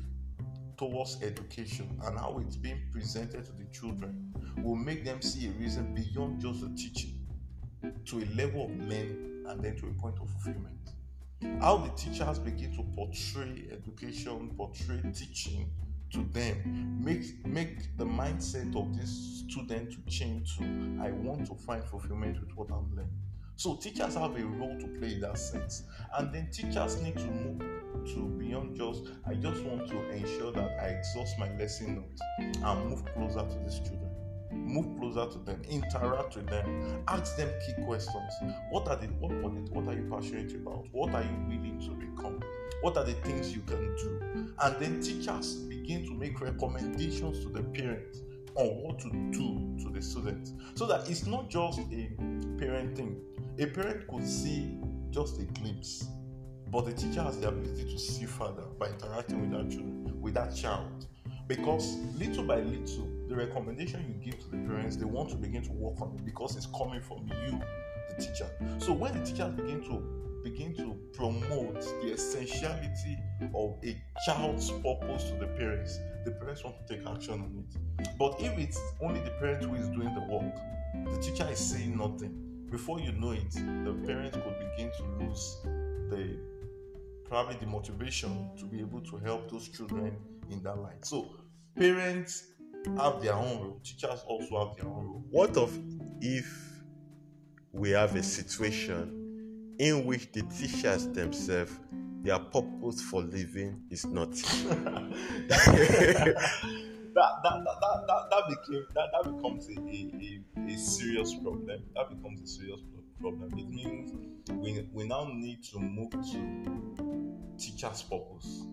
towards 0.78 1.22
education 1.22 2.00
and 2.06 2.18
how 2.18 2.42
it's 2.46 2.56
being 2.56 2.82
presented 2.92 3.46
to 3.46 3.51
the 3.54 3.66
children 3.72 4.29
will 4.58 4.75
make 4.75 5.03
them 5.06 5.22
see 5.22 5.48
a 5.48 5.51
reason 5.51 5.94
beyond 5.94 6.41
just 6.41 6.62
the 6.62 6.70
teaching 6.75 7.20
to 8.06 8.20
a 8.20 8.27
level 8.36 8.65
of 8.65 8.72
learning 8.77 9.44
and 9.48 9.63
then 9.63 9.75
to 9.77 9.88
a 9.88 9.94
point 9.94 10.18
of 10.22 10.29
fulfillment. 10.29 10.75
how 11.62 11.77
the 11.77 11.89
teachers 11.91 12.38
begin 12.39 12.75
to 12.75 12.84
portray 12.96 13.65
education, 13.72 14.53
portray 14.58 15.01
teaching 15.13 15.70
to 16.12 16.24
them, 16.34 17.01
make 17.03 17.46
make 17.46 17.96
the 17.98 18.06
mindset 18.06 18.75
of 18.75 18.98
this 18.98 19.44
student 19.48 19.91
to 19.91 19.98
change 20.10 20.58
to 20.58 20.63
I 21.01 21.12
want 21.12 21.46
to 21.48 21.56
find 21.56 21.84
fulfillment 21.84 22.39
with 22.41 22.56
what 22.56 22.70
I'm 22.72 22.89
learning. 22.96 23.13
So 23.56 23.75
teachers 23.75 24.15
have 24.15 24.36
a 24.38 24.46
role 24.46 24.77
to 24.79 24.88
play 25.00 25.15
in 25.15 25.22
that 25.22 25.38
sense. 25.38 25.84
And 26.18 26.34
then 26.34 26.50
teachers 26.50 27.01
need 27.01 27.15
to 27.18 27.25
move 27.25 27.62
to 28.13 28.29
beyond 28.39 28.75
just 28.75 29.03
I 29.27 29.34
just 29.36 29.63
want 29.63 29.88
to 29.89 30.10
ensure 30.12 30.51
that 30.53 30.79
I 30.79 30.88
exhaust 30.88 31.38
my 31.38 31.53
lesson 31.58 31.96
notes 31.96 32.22
and 32.63 32.89
move 32.89 33.03
closer 33.13 33.48
to 33.48 33.60
the 33.65 33.72
student. 33.72 34.09
Move 34.51 34.98
closer 35.00 35.32
to 35.32 35.39
them, 35.39 35.62
interact 35.70 36.36
with 36.36 36.48
them, 36.48 37.03
ask 37.08 37.38
them 37.38 37.50
key 37.65 37.74
questions. 37.86 38.34
What 38.72 38.88
are 38.88 38.96
the 38.96 39.08
what, 39.20 39.32
what, 39.72 39.88
are 39.88 39.98
you 39.98 40.08
passionate 40.10 40.53
about? 40.56 40.88
What 40.91 41.13
are 41.13 41.24
you 41.24 41.38
willing 41.48 41.79
to 41.82 41.91
become? 41.91 42.41
What 42.82 42.98
are 42.98 43.03
the 43.03 43.13
things 43.13 43.53
you 43.53 43.62
can 43.62 43.96
do? 43.96 44.53
And 44.62 44.79
then 44.79 45.01
teachers 45.01 45.56
begin 45.56 46.06
to 46.06 46.13
make 46.13 46.39
recommendations 46.41 47.44
to 47.44 47.50
the 47.50 47.63
parents 47.63 48.22
on 48.56 48.68
what 48.84 49.00
to 49.00 49.10
do 49.32 49.84
to 49.84 49.89
the 49.91 50.01
students 50.01 50.53
so 50.75 50.86
that 50.86 51.10
it's 51.10 51.25
not 51.25 51.50
just 51.50 51.79
a 51.79 52.10
parent 52.58 52.96
thing. 52.96 53.18
A 53.60 53.65
parent 53.65 54.08
could 54.08 54.27
see 54.27 54.77
just 55.12 55.39
a 55.39 55.44
glimpse, 55.44 56.08
but 56.72 56.86
the 56.86 56.94
teacher 56.94 57.22
has 57.22 57.39
the 57.39 57.50
ability 57.50 57.84
to 57.84 58.00
see 58.00 58.25
further 58.25 58.63
by 58.79 58.88
interacting 58.88 59.41
with 59.41 59.51
that 59.51 59.70
children, 59.70 60.22
with 60.22 60.34
that 60.36 60.56
child. 60.56 61.08
Because 61.50 61.98
little 62.20 62.44
by 62.44 62.58
little, 62.58 63.10
the 63.27 63.36
recommendation 63.36 64.06
you 64.08 64.32
give 64.32 64.39
to 64.39 64.51
the 64.51 64.58
parents, 64.68 64.96
they 64.96 65.06
want 65.06 65.32
to 65.32 65.36
begin 65.36 65.63
to 65.63 65.72
work 65.72 66.00
on 66.00 66.13
it 66.15 66.24
because 66.24 66.56
it's 66.56 66.68
coming 66.68 67.01
from 67.01 67.27
you, 67.27 67.60
the 68.08 68.24
teacher. 68.24 68.48
So 68.77 68.94
when 68.94 69.18
the 69.18 69.25
teachers 69.25 69.56
begin 69.56 69.82
to 69.86 70.03
begin 70.44 70.75
to 70.75 70.96
promote 71.12 71.82
the 72.03 72.13
essentiality 72.13 73.18
of 73.56 73.77
a 73.84 74.00
child's 74.27 74.70
purpose 74.70 75.24
to 75.24 75.38
the 75.39 75.48
parents, 75.58 76.00
the 76.24 76.32
parents 76.32 76.63
want 76.63 76.75
to 76.86 76.96
take 76.96 77.06
action 77.08 77.34
on 77.34 77.65
it. 77.65 78.10
But 78.20 78.39
if 78.39 78.56
it's 78.60 78.79
only 79.01 79.20
the 79.22 79.32
parent 79.32 79.63
who 79.65 79.74
is 79.74 79.88
doing 79.88 80.13
the 80.13 80.22
work, 80.22 80.56
the 81.12 81.20
teacher 81.20 81.48
is 81.51 81.58
saying 81.58 81.98
nothing. 81.98 82.68
Before 82.70 83.00
you 83.00 83.12
know 83.13 83.32
it, 83.32 83.51
the 83.51 83.98
parents 84.06 84.38
could 84.38 84.56
begin 84.60 84.91
to 84.98 85.25
lose 85.25 85.58
the 86.12 86.38
probably 87.27 87.56
the 87.60 87.65
motivation 87.65 88.51
to 88.58 88.65
be 88.65 88.79
able 88.79 89.01
to 89.01 89.18
help 89.18 89.50
those 89.50 89.68
children 89.68 90.15
in 90.50 90.63
that 90.63 90.77
light. 90.77 91.06
So 91.06 91.27
parents 91.77 92.46
have 92.98 93.22
their 93.22 93.34
own 93.34 93.62
role, 93.62 93.82
teachers 93.84 94.24
also 94.27 94.68
have 94.68 94.77
their 94.77 94.88
own 94.88 95.06
role. 95.06 95.24
What 95.29 95.58
of 95.58 95.77
if 96.22 96.82
we 97.72 97.91
have 97.91 98.15
a 98.15 98.24
situation 98.24 99.75
in 99.79 100.06
which 100.06 100.32
the 100.32 100.41
teachers 100.44 101.08
themselves 101.08 101.79
their 102.22 102.39
purpose 102.39 103.01
for 103.01 103.22
living 103.22 103.82
is 103.89 104.06
not 104.06 104.32
that, 104.34 105.13
that, 107.13 107.44
that, 107.44 108.03
that, 108.08 108.27
that, 108.29 108.44
became 108.50 108.86
that, 108.94 109.08
that 109.13 109.36
becomes 109.36 109.70
a, 109.70 109.79
a, 109.79 110.12
a, 110.22 110.74
a 110.74 110.77
serious 110.77 111.34
problem. 111.36 111.82
That 111.96 112.10
becomes 112.10 112.41
a 112.41 112.48
serious 112.48 112.82
problem. 113.20 113.51
It 113.58 113.70
means 113.70 114.12
we, 114.51 114.88
we 114.91 115.08
now 115.08 115.29
need 115.34 115.63
to 115.65 115.79
move 115.79 116.12
to 116.12 117.58
teacher's 117.58 118.01
purpose. 118.03 118.63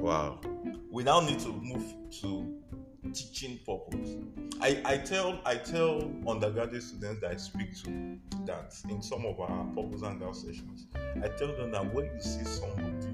Wow 0.00 0.40
We 0.90 1.02
now 1.04 1.20
need 1.20 1.38
to 1.40 1.52
move 1.52 1.94
to 2.22 2.54
teaching 3.12 3.58
purpose. 3.64 4.16
I, 4.60 4.80
I 4.84 4.96
tell 4.98 5.40
I 5.46 5.56
tell 5.56 6.10
undergraduate 6.26 6.82
students 6.82 7.20
that 7.20 7.30
I 7.30 7.36
speak 7.36 7.76
to 7.84 8.18
that 8.46 8.74
in 8.88 9.02
some 9.02 9.24
of 9.24 9.38
our 9.40 9.64
purpose 9.74 10.02
and 10.02 10.18
girl 10.18 10.34
sessions, 10.34 10.86
I 11.22 11.28
tell 11.28 11.54
them 11.56 11.70
that 11.72 11.94
when 11.94 12.06
you 12.06 12.20
see 12.20 12.44
somebody 12.44 13.06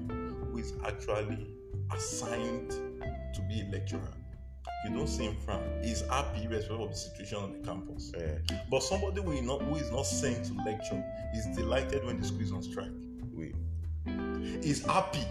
who 0.51 0.57
is 0.57 0.73
actually 0.85 1.47
assigned 1.93 2.71
to 2.71 3.41
be 3.47 3.61
a 3.61 3.71
lecturer, 3.71 4.11
you 4.85 4.91
don't 4.95 5.07
see 5.07 5.25
him 5.25 5.37
frown. 5.45 5.63
He's 5.83 6.01
happy 6.01 6.43
irrespective 6.45 6.79
of 6.79 6.89
the 6.89 6.95
situation 6.95 7.37
on 7.37 7.51
the 7.53 7.59
campus. 7.59 8.11
Eh, 8.17 8.55
But 8.69 8.81
somebody 8.83 9.21
who 9.21 9.31
is 9.31 9.41
not 9.43 9.61
who 9.61 9.75
is 9.75 9.91
not 9.91 10.05
sent 10.05 10.45
to 10.45 10.53
lecture 10.65 11.03
is 11.35 11.45
delighted 11.55 12.05
when 12.05 12.19
the 12.19 12.25
school 12.27 12.41
is 12.41 12.51
on 12.51 12.63
strike. 12.63 12.91
we 13.33 13.53
He's 14.61 14.83
happy 14.85 15.23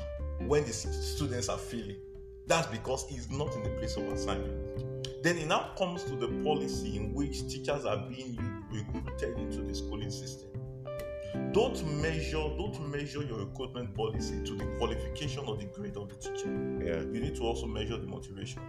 when 0.49 0.65
the 0.65 0.73
students 0.73 1.49
are 1.49 1.59
failing. 1.59 1.97
That's 2.47 2.67
because 2.67 3.07
he's 3.09 3.31
not 3.31 3.55
in 3.55 3.63
the 3.63 3.71
place 3.71 3.97
of 3.97 4.05
assignment. 4.09 5.23
Then 5.23 5.39
it 5.39 5.49
now 5.49 5.73
comes 5.79 6.05
to 6.05 6.17
the 6.17 6.29
policy 6.45 6.97
in 6.97 7.15
which 7.15 7.49
teachers 7.49 7.87
are 7.87 7.97
being 8.09 8.39
recruited 8.71 9.39
into 9.39 9.63
the 9.63 9.75
schooling 9.75 10.11
system. 10.11 10.51
Don't 11.53 11.83
measure, 12.03 12.43
don't 12.59 12.91
measure 12.91 13.23
your 13.23 13.39
recruitment 13.39 13.95
policy 13.95 14.45
to 14.45 14.55
the 14.55 14.67
qualification 14.77 15.45
or 15.47 15.57
the 15.57 15.65
grade 15.65 15.97
of 15.97 16.09
the 16.11 16.17
teacher. 16.17 16.49
yeah 16.85 17.01
You 17.01 17.21
need 17.21 17.37
to 17.37 17.43
also 17.43 17.67
measure 17.67 17.97
the 17.97 18.07
motivation. 18.07 18.61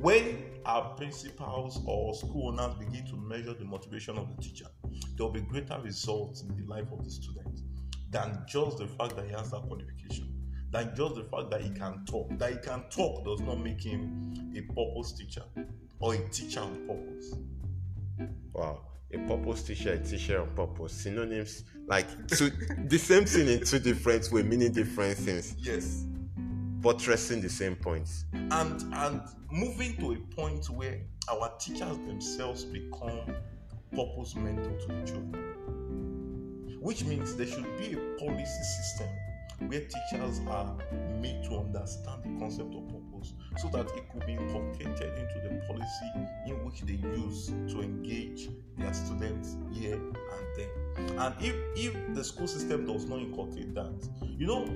When 0.00 0.44
our 0.64 0.94
principals 0.94 1.80
or 1.86 2.14
school 2.14 2.48
owners 2.48 2.74
begin 2.76 3.06
to 3.06 3.16
measure 3.16 3.54
the 3.54 3.64
motivation 3.64 4.16
of 4.16 4.34
the 4.34 4.42
teacher, 4.42 4.66
there 5.16 5.26
will 5.26 5.32
be 5.32 5.40
greater 5.42 5.78
results 5.82 6.42
in 6.42 6.48
the 6.56 6.64
life 6.66 6.90
of 6.92 7.04
the 7.04 7.10
student 7.10 7.60
than 8.14 8.44
just 8.46 8.78
the 8.78 8.86
fact 8.86 9.16
that 9.16 9.26
he 9.26 9.32
has 9.32 9.50
that 9.50 9.62
qualification, 9.62 10.32
than 10.70 10.94
just 10.94 11.16
the 11.16 11.24
fact 11.24 11.50
that 11.50 11.60
he 11.60 11.70
can 11.70 12.04
talk. 12.06 12.30
That 12.38 12.52
he 12.52 12.58
can 12.58 12.84
talk 12.88 13.24
does 13.24 13.40
not 13.40 13.58
make 13.58 13.82
him 13.82 14.32
a 14.56 14.60
purpose 14.72 15.12
teacher 15.12 15.42
or 15.98 16.14
a 16.14 16.28
teacher 16.28 16.60
of 16.60 16.86
purpose. 16.86 17.34
wow 18.52 18.80
a 19.12 19.18
purpose 19.28 19.62
teacher 19.62 19.92
a 19.92 19.98
teacher 19.98 20.38
of 20.38 20.54
purpose 20.56 20.92
synonyms 20.92 21.64
like 21.86 22.06
two 22.28 22.50
the 22.86 22.98
same 22.98 23.24
thing 23.24 23.46
in 23.48 23.64
two 23.64 23.78
different 23.78 24.30
way 24.32 24.42
meaning 24.42 24.72
different 24.72 25.16
things 25.16 25.54
Yes. 25.58 26.04
But 26.80 26.98
buttressing 26.98 27.40
the 27.40 27.48
same 27.48 27.76
points 27.76 28.24
and 28.32 28.82
and 28.94 29.20
moving 29.50 29.96
to 29.98 30.12
a 30.12 30.34
point 30.34 30.68
where 30.68 31.00
our 31.30 31.52
teachers 31.58 31.96
themselves 31.98 32.64
become 32.64 33.36
purpose 33.94 34.34
mentor 34.34 34.76
to 34.80 34.86
the 34.88 35.02
children 35.06 35.83
which 36.84 37.02
means 37.06 37.34
there 37.34 37.46
should 37.46 37.78
be 37.78 37.94
a 37.94 38.18
policy 38.18 38.62
system 38.62 39.08
where 39.68 39.80
teachers 39.80 40.38
are 40.46 40.76
made 41.18 41.42
to 41.42 41.56
understand 41.56 42.22
the 42.22 42.38
concept 42.38 42.74
of 42.74 42.86
purpose 42.88 43.32
so 43.56 43.68
that 43.68 43.86
it 43.96 44.06
could 44.12 44.26
be 44.26 44.34
inculcated 44.34 45.10
into 45.16 45.48
the 45.48 45.62
policy 45.66 46.10
in 46.46 46.62
which 46.62 46.82
they 46.82 46.92
use 47.16 47.46
to 47.72 47.80
engage 47.80 48.50
their 48.76 48.92
students 48.92 49.56
here 49.72 49.94
and 49.94 50.46
there. 50.56 51.24
And 51.24 51.34
if 51.40 51.54
if 51.74 52.14
the 52.14 52.22
school 52.22 52.46
system 52.46 52.84
does 52.84 53.06
not 53.06 53.20
inculcate 53.20 53.74
that 53.74 54.06
you 54.20 54.46
know 54.46 54.66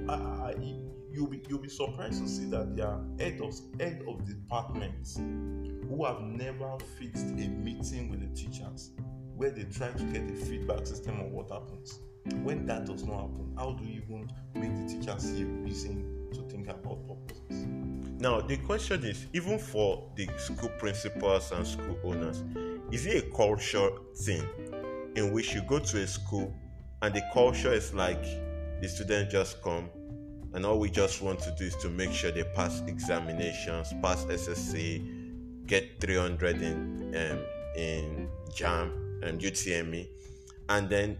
you'll 1.12 1.26
be 1.26 1.42
you'll 1.46 1.58
be 1.58 1.68
surprised 1.68 2.22
to 2.22 2.28
see 2.28 2.46
that 2.46 2.74
there 2.74 2.86
are 2.86 3.04
head 3.18 3.38
of 3.42 3.54
head 3.78 4.02
of 4.08 4.26
departments 4.26 5.18
who 5.18 6.04
have 6.06 6.22
never 6.22 6.78
fixed 6.98 7.26
a 7.26 7.48
meeting 7.48 8.08
with 8.08 8.20
the 8.20 8.34
teachers 8.34 8.92
where 9.38 9.50
they 9.50 9.62
try 9.62 9.88
to 9.92 10.02
get 10.04 10.28
a 10.28 10.34
feedback 10.34 10.84
system 10.86 11.20
on 11.20 11.30
what 11.32 11.48
happens. 11.48 12.00
When 12.42 12.66
that 12.66 12.84
does 12.84 13.04
not 13.04 13.20
happen 13.22 13.54
how 13.56 13.72
do 13.72 13.84
you 13.84 14.02
even 14.02 14.30
make 14.54 14.74
the 14.76 14.94
teachers 14.94 15.22
see 15.22 15.42
a 15.42 15.46
reason 15.46 16.28
to 16.32 16.42
think 16.42 16.68
about 16.68 16.98
purposes? 17.08 17.66
Now 18.20 18.40
the 18.40 18.56
question 18.58 19.04
is 19.04 19.26
even 19.32 19.58
for 19.58 20.10
the 20.16 20.28
school 20.36 20.70
principals 20.78 21.50
and 21.52 21.66
school 21.66 21.98
owners 22.04 22.44
is 22.92 23.06
it 23.06 23.24
a 23.24 23.36
culture 23.36 23.90
thing 24.16 24.44
in 25.14 25.32
which 25.32 25.54
you 25.54 25.62
go 25.62 25.78
to 25.78 26.02
a 26.02 26.06
school 26.06 26.54
and 27.02 27.14
the 27.14 27.22
culture 27.32 27.72
is 27.72 27.94
like 27.94 28.22
the 28.80 28.88
students 28.88 29.32
just 29.32 29.62
come 29.62 29.88
and 30.54 30.66
all 30.66 30.78
we 30.78 30.90
just 30.90 31.22
want 31.22 31.38
to 31.40 31.50
do 31.58 31.64
is 31.64 31.76
to 31.76 31.88
make 31.88 32.12
sure 32.12 32.30
they 32.30 32.44
pass 32.54 32.82
examinations 32.86 33.92
pass 34.02 34.24
ssc 34.24 35.66
get 35.66 36.00
300 36.00 36.62
in 36.62 37.14
um, 37.16 37.38
in 37.76 38.28
JAMB 38.52 39.07
and 39.22 39.40
utme 39.40 40.06
and 40.68 40.88
then 40.88 41.18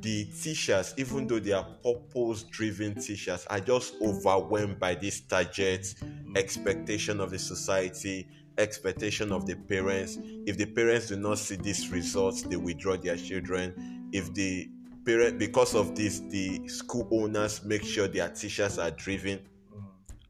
the 0.00 0.24
teachers 0.24 0.94
even 0.96 1.26
though 1.26 1.38
they 1.38 1.52
are 1.52 1.66
purpose 1.84 2.44
driven 2.44 2.94
teachers 2.94 3.46
are 3.46 3.60
just 3.60 3.94
overwhelmed 4.00 4.78
by 4.78 4.94
this 4.94 5.20
target 5.20 5.94
expectation 6.36 7.20
of 7.20 7.30
the 7.30 7.38
society 7.38 8.26
expectation 8.58 9.32
of 9.32 9.46
the 9.46 9.56
parents. 9.56 10.18
If 10.46 10.56
the 10.56 10.66
parents 10.66 11.08
do 11.08 11.16
not 11.16 11.38
see 11.38 11.56
these 11.56 11.88
results 11.90 12.42
they 12.42 12.56
withdraw 12.56 12.96
their 12.96 13.16
children. 13.16 14.08
If 14.12 14.32
the 14.34 14.70
parent 15.04 15.38
because 15.38 15.74
of 15.74 15.94
this 15.94 16.20
the 16.20 16.68
school 16.68 17.08
owners 17.10 17.64
make 17.64 17.82
sure 17.82 18.06
their 18.08 18.28
teachers 18.28 18.78
are 18.78 18.90
driven. 18.90 19.40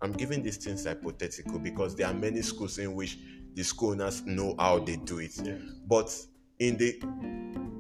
I'm 0.03 0.13
giving 0.13 0.43
these 0.43 0.57
things 0.57 0.87
hypothetical 0.87 1.59
because 1.59 1.95
there 1.95 2.07
are 2.07 2.15
many 2.15 2.41
schools 2.43 2.79
in 2.79 2.95
which 2.95 3.19
the 3.55 3.63
school 3.63 3.91
owners 3.91 4.25
know 4.25 4.55
how 4.59 4.79
they 4.79 4.97
do 4.97 5.19
it. 5.19 5.33
Yeah. 5.43 5.57
But 5.87 6.17
in 6.61 6.77
the 6.77 7.01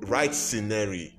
right 0.06 0.34
scenario 0.34 1.10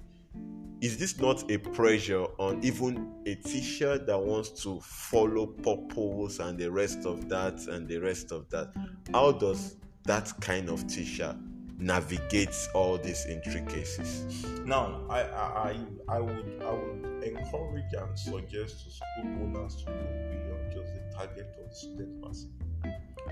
is 0.81 0.97
this 0.97 1.19
not 1.19 1.49
a 1.51 1.57
pressure 1.59 2.23
on 2.39 2.59
even 2.63 3.13
a 3.27 3.35
teacher 3.35 3.99
that 3.99 4.19
wants 4.19 4.49
to 4.63 4.79
follow 4.81 5.45
purpose 5.45 6.39
and 6.39 6.57
the 6.57 6.69
rest 6.71 7.05
of 7.05 7.29
that 7.29 7.67
and 7.67 7.87
the 7.87 7.99
rest 7.99 8.31
of 8.31 8.49
that? 8.49 8.73
How 9.13 9.31
does 9.31 9.75
that 10.05 10.33
kind 10.41 10.69
of 10.69 10.87
teacher 10.87 11.37
navigate 11.77 12.55
all 12.73 12.97
these 12.97 13.27
intricacies? 13.27 14.43
Now, 14.65 15.05
I, 15.07 15.21
I, 15.21 15.79
I, 16.09 16.19
would, 16.19 16.63
I 16.65 16.71
would 16.71 17.23
encourage 17.23 17.93
and 17.93 18.17
suggest 18.17 18.83
to 18.85 18.91
school 18.91 19.43
owners 19.43 19.83
to 19.83 19.91
look 19.91 20.31
beyond 20.31 20.71
just 20.73 20.95
the 20.95 21.15
target 21.15 21.47
of 21.59 21.69
the 21.69 21.75
student 21.75 22.23
passing, 22.23 22.53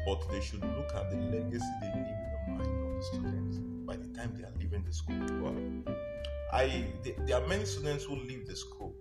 but 0.05 0.21
they 0.31 0.39
should 0.39 0.61
look 0.61 0.93
at 0.93 1.09
the 1.09 1.17
legacy 1.17 1.65
they 1.81 1.87
leave 1.87 2.05
in 2.05 2.57
the 2.57 2.63
mind 2.63 2.87
of 2.87 2.95
the 2.95 3.03
students 3.03 3.78
by 3.89 3.95
the 3.95 4.07
time 4.15 4.31
they 4.37 4.43
are 4.43 4.53
leaving 4.59 4.83
the 4.85 4.93
school. 4.93 5.17
Wow. 5.41 5.55
I 6.53 6.85
there 7.25 7.41
are 7.41 7.47
many 7.47 7.65
students 7.65 8.03
who 8.03 8.17
leave 8.17 8.45
the 8.47 8.55
school. 8.55 8.93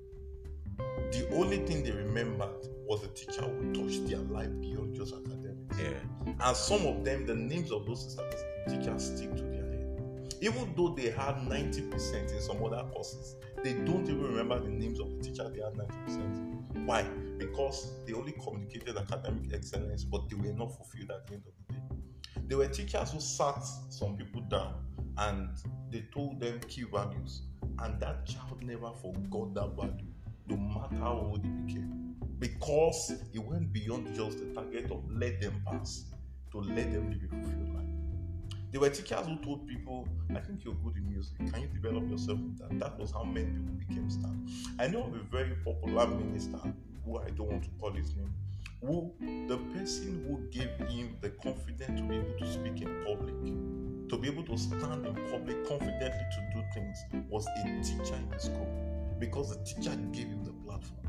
The 1.12 1.28
only 1.34 1.58
thing 1.66 1.84
they 1.84 1.90
remembered 1.90 2.66
was 2.86 3.02
the 3.02 3.08
teacher 3.08 3.42
who 3.42 3.74
touched 3.74 4.08
their 4.08 4.20
life 4.20 4.48
beyond 4.60 4.94
just 4.94 5.12
academics. 5.12 5.78
Yeah. 5.78 6.34
And 6.40 6.56
some 6.56 6.86
of 6.86 7.04
them, 7.04 7.26
the 7.26 7.34
names 7.34 7.70
of 7.70 7.84
those 7.84 8.16
teachers 8.66 9.12
stick 9.14 9.34
to 9.36 9.42
their 9.42 9.66
head. 9.66 10.32
Even 10.40 10.72
though 10.74 10.94
they 10.94 11.10
had 11.10 11.36
90% 11.36 12.32
in 12.32 12.40
some 12.40 12.64
other 12.64 12.88
courses, 12.90 13.36
they 13.62 13.74
don't 13.74 14.08
even 14.08 14.22
remember 14.22 14.58
the 14.58 14.70
names 14.70 15.00
of 15.00 15.10
the 15.10 15.22
teacher 15.22 15.50
they 15.50 15.60
had 15.60 15.74
90%. 15.74 16.86
Why? 16.86 17.02
Because 17.36 17.92
they 18.06 18.14
only 18.14 18.32
communicated 18.32 18.96
academic 18.96 19.52
excellence, 19.52 20.04
but 20.04 20.30
they 20.30 20.36
were 20.36 20.54
not 20.54 20.74
fulfilled 20.76 21.10
at 21.10 21.26
the 21.26 21.34
end 21.34 21.42
of 21.46 21.52
the 21.66 21.74
day. 21.74 21.77
There 22.48 22.56
were 22.56 22.66
teachers 22.66 23.12
who 23.12 23.20
sat 23.20 23.62
some 23.90 24.16
people 24.16 24.40
down 24.40 24.82
and 25.18 25.50
they 25.90 26.06
told 26.14 26.40
them 26.40 26.58
key 26.60 26.84
values, 26.84 27.42
and 27.80 28.00
that 28.00 28.24
child 28.24 28.62
never 28.62 28.90
forgot 29.02 29.52
that 29.52 29.76
value, 29.76 30.06
no 30.46 30.56
matter 30.56 30.96
how 30.96 31.12
old 31.12 31.44
he 31.44 31.50
became, 31.50 32.16
because 32.38 33.12
it 33.34 33.38
went 33.38 33.70
beyond 33.70 34.14
just 34.14 34.38
the 34.38 34.46
target 34.54 34.90
of 34.90 35.04
let 35.10 35.42
them 35.42 35.62
pass 35.66 36.06
to 36.52 36.60
let 36.60 36.90
them 36.90 37.10
live 37.10 37.22
a 37.22 37.28
fulfilled 37.28 37.74
life. 37.74 37.84
There 38.72 38.80
were 38.80 38.88
teachers 38.88 39.26
who 39.26 39.36
told 39.44 39.66
people, 39.68 40.08
I 40.34 40.40
think 40.40 40.64
you're 40.64 40.74
good 40.74 40.96
in 40.96 41.10
music. 41.10 41.36
Can 41.52 41.60
you 41.60 41.68
develop 41.68 42.08
yourself 42.08 42.38
in 42.38 42.56
that? 42.60 42.78
That 42.78 42.98
was 42.98 43.10
how 43.10 43.24
many 43.24 43.50
people 43.50 43.74
became 43.74 44.08
stars. 44.08 44.36
I 44.78 44.88
know 44.88 45.04
of 45.04 45.14
a 45.14 45.22
very 45.30 45.54
popular 45.64 46.06
minister 46.06 46.60
who 47.04 47.18
I 47.18 47.28
don't 47.30 47.50
want 47.50 47.64
to 47.64 47.70
call 47.78 47.92
his 47.92 48.14
name, 48.16 48.32
who 48.80 49.12
the 49.48 49.58
person 49.74 50.24
who 50.26 50.38
gave 50.50 50.70
him 50.88 51.16
the 51.20 51.30
confidence 51.30 52.00
to 52.00 52.06
be 52.06 52.16
able 52.16 52.38
to 52.38 52.52
speak 52.52 52.82
in 52.82 53.04
public, 53.04 53.34
to 54.08 54.16
be 54.16 54.28
able 54.28 54.44
to 54.44 54.56
stand 54.56 55.06
in 55.06 55.14
public 55.30 55.66
confidently 55.66 56.10
to 56.10 56.50
do 56.54 56.62
things, 56.74 56.98
was 57.28 57.46
a 57.46 57.82
teacher 57.82 58.14
in 58.14 58.28
the 58.30 58.38
school 58.38 58.88
because 59.18 59.50
the 59.50 59.64
teacher 59.64 59.96
gave 60.12 60.28
him 60.28 60.44
the 60.44 60.52
platform. 60.64 61.08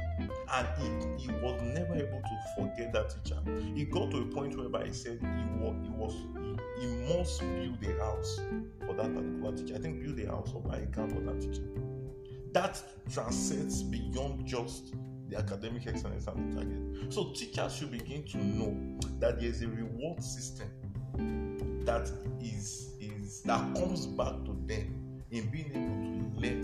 And 0.51 0.67
he, 0.77 1.25
he 1.25 1.31
was 1.31 1.61
never 1.61 1.93
able 1.93 2.21
to 2.21 2.37
forget 2.57 2.91
that 2.93 3.09
teacher. 3.23 3.39
He 3.75 3.85
got 3.85 4.11
to 4.11 4.17
a 4.17 4.25
point 4.25 4.57
whereby 4.57 4.87
he 4.87 4.93
said 4.93 5.19
he 5.21 5.63
was, 5.63 5.75
he 5.83 5.89
was 5.91 6.13
he, 6.79 6.87
must 7.13 7.39
build 7.39 7.83
a 7.83 8.03
house 8.03 8.39
for 8.85 8.93
that 8.93 9.13
particular 9.13 9.55
teacher. 9.55 9.75
I 9.75 9.79
think 9.79 10.03
build 10.03 10.19
a 10.19 10.27
house 10.27 10.51
or 10.53 10.61
buy 10.61 10.77
a 10.77 10.85
car 10.87 11.07
for 11.07 11.19
that 11.21 11.39
teacher. 11.39 11.67
That 12.53 12.81
transcends 13.11 13.83
beyond 13.83 14.45
just 14.45 14.95
the 15.29 15.37
academic 15.37 15.87
excellence 15.87 16.27
and 16.27 16.51
the 16.51 16.61
target. 16.61 17.13
So 17.13 17.31
teachers 17.33 17.75
should 17.75 17.91
begin 17.91 18.23
to 18.25 18.37
know 18.37 18.99
that 19.19 19.39
there 19.39 19.49
is 19.49 19.61
a 19.61 19.67
reward 19.67 20.23
system 20.23 20.67
that 21.85 22.11
is 22.41 22.93
is 22.99 23.41
that 23.43 23.75
comes 23.75 24.05
back 24.05 24.33
to 24.45 24.57
them 24.65 25.21
in 25.31 25.47
being 25.49 25.71
able 25.71 26.03
to 26.03 26.47
let 26.47 26.63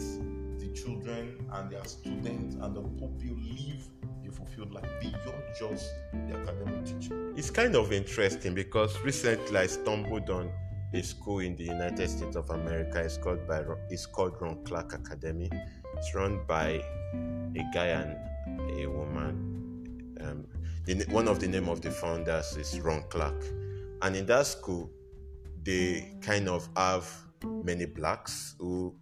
the 0.59 0.67
children 0.73 1.45
and 1.53 1.71
their 1.71 1.85
students 1.85 2.55
and 2.55 2.75
the 2.75 2.81
pupil 2.81 3.37
live 3.37 3.87
a 4.27 4.31
fulfilled 4.31 4.73
life 4.73 4.89
beyond 4.99 5.43
just 5.59 5.93
the 6.13 6.35
academic 6.35 6.85
teaching. 6.85 7.33
It's 7.35 7.51
kind 7.51 7.75
of 7.75 7.91
interesting 7.91 8.55
because 8.55 8.99
recently 9.01 9.57
I 9.57 9.67
stumbled 9.67 10.29
on 10.29 10.51
a 10.93 11.01
school 11.03 11.39
in 11.39 11.55
the 11.55 11.65
United 11.65 12.09
States 12.09 12.35
of 12.35 12.49
America. 12.49 12.99
It's 12.99 13.17
called 13.17 13.47
by 13.47 13.63
it's 13.89 14.05
called 14.05 14.35
Ron 14.39 14.63
Clark 14.63 14.93
Academy. 14.93 15.49
It's 15.97 16.15
run 16.15 16.41
by 16.47 16.83
a 17.55 17.63
guy 17.73 17.87
and 17.87 18.15
a 18.47 18.85
woman. 18.87 20.17
Um, 20.21 20.45
the, 20.85 21.05
one 21.09 21.27
of 21.27 21.39
the 21.39 21.47
name 21.47 21.69
of 21.69 21.81
the 21.81 21.91
founders 21.91 22.55
is 22.57 22.79
Ron 22.79 23.03
Clark, 23.09 23.43
and 24.01 24.15
in 24.15 24.25
that 24.27 24.45
school, 24.47 24.89
they 25.63 26.15
kind 26.21 26.47
of 26.47 26.67
have 26.75 27.09
many 27.43 27.85
blacks 27.85 28.55
who 28.59 28.95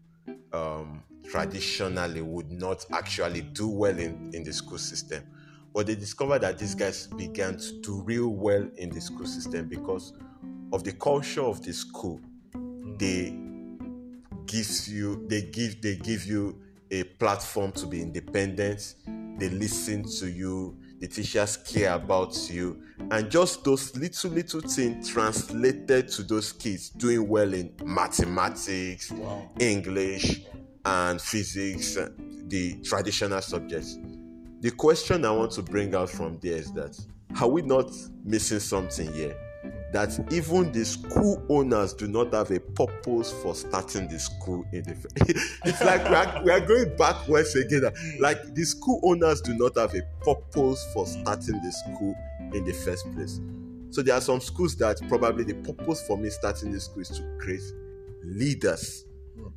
um, 0.54 1.04
traditionally 1.30 2.22
would 2.22 2.52
not 2.52 2.86
actually 2.92 3.42
do 3.42 3.68
well 3.68 3.98
in, 3.98 4.32
in 4.34 4.44
the 4.44 4.54
school 4.54 4.78
system. 4.78 5.24
But 5.74 5.88
they 5.88 5.96
discovered 5.96 6.40
that 6.40 6.60
these 6.60 6.76
guys 6.76 7.08
began 7.08 7.58
to 7.58 7.82
do 7.82 8.02
real 8.04 8.30
well 8.30 8.68
in 8.78 8.90
the 8.90 9.02
school 9.02 9.26
system 9.26 9.68
because 9.68 10.14
of 10.72 10.84
the 10.84 10.92
culture 10.94 11.42
of 11.42 11.64
the 11.64 11.74
school. 11.74 12.22
They 12.98 13.40
gives 14.46 14.92
you 14.92 15.26
they 15.28 15.42
give 15.44 15.82
they 15.82 15.96
give 15.96 16.26
you 16.26 16.60
a 16.94 17.04
platform 17.04 17.72
to 17.72 17.88
be 17.88 18.02
independent. 18.02 18.96
They 19.40 19.50
listen 19.50 20.04
to 20.20 20.30
you. 20.30 20.78
The 21.00 21.08
teachers 21.08 21.58
care 21.58 21.94
about 21.94 22.38
you. 22.50 22.82
And 23.12 23.30
just 23.30 23.64
those 23.64 23.96
little, 23.98 24.30
little 24.30 24.62
things 24.62 25.10
translated 25.10 26.08
to 26.10 26.24
those 26.24 26.54
kids 26.54 26.90
doing 26.90 27.28
well 27.28 27.54
in 27.54 27.74
mathematics, 27.84 29.12
Wow. 29.12 29.50
English, 29.60 30.44
and 30.86 31.20
physics, 31.20 31.98
uh, 31.98 32.10
the 32.48 32.76
traditional 32.84 33.42
subjects. 33.42 33.98
The 34.62 34.72
question 34.72 35.26
I 35.26 35.32
want 35.32 35.52
to 35.54 35.64
bring 35.64 35.96
out 35.96 36.10
from 36.10 36.38
there 36.42 36.58
is 36.58 36.72
that 36.74 36.98
are 37.42 37.48
we 37.48 37.64
not 37.64 37.92
missing 38.24 38.60
something 38.60 39.12
here? 39.14 39.36
That 39.94 40.34
even 40.34 40.72
the 40.72 40.84
school 40.84 41.42
owners 41.50 41.94
do 41.94 42.08
not 42.08 42.34
have 42.34 42.50
a 42.50 42.60
purpose 42.60 43.32
for 43.32 43.54
starting 43.54 44.08
the 44.08 44.18
school 44.20 44.66
in 44.72 44.84
the. 44.84 44.96
it's 45.66 45.82
like 45.84 46.10
we 46.10 46.16
are, 46.16 46.44
we 46.44 46.52
are 46.52 46.60
going 46.60 46.98
back 46.98 47.28
once 47.28 47.54
again. 47.56 47.84
Like 48.20 48.56
the 48.56 48.64
school 48.64 49.00
owners 49.04 49.40
do 49.42 49.54
not 49.54 49.78
have 49.78 49.94
a 49.94 50.02
purpose 50.26 50.84
for 50.94 51.06
starting 51.06 51.62
the 51.62 51.72
school 51.72 52.16
in 52.54 52.66
the 52.66 52.74
first 52.74 53.06
place. 53.14 53.40
So 53.92 54.02
there 54.02 54.16
are 54.16 54.22
some 54.22 54.42
schools 54.42 54.76
that 54.78 55.00
probably 55.08 55.44
the 55.44 55.54
purpose 55.54 56.06
for 56.08 56.18
me 56.18 56.32
starting 56.32 56.72
the 56.72 56.80
school 56.80 57.04
is 57.04 57.10
to 57.10 57.22
create 57.40 57.62
leaders. 58.24 59.06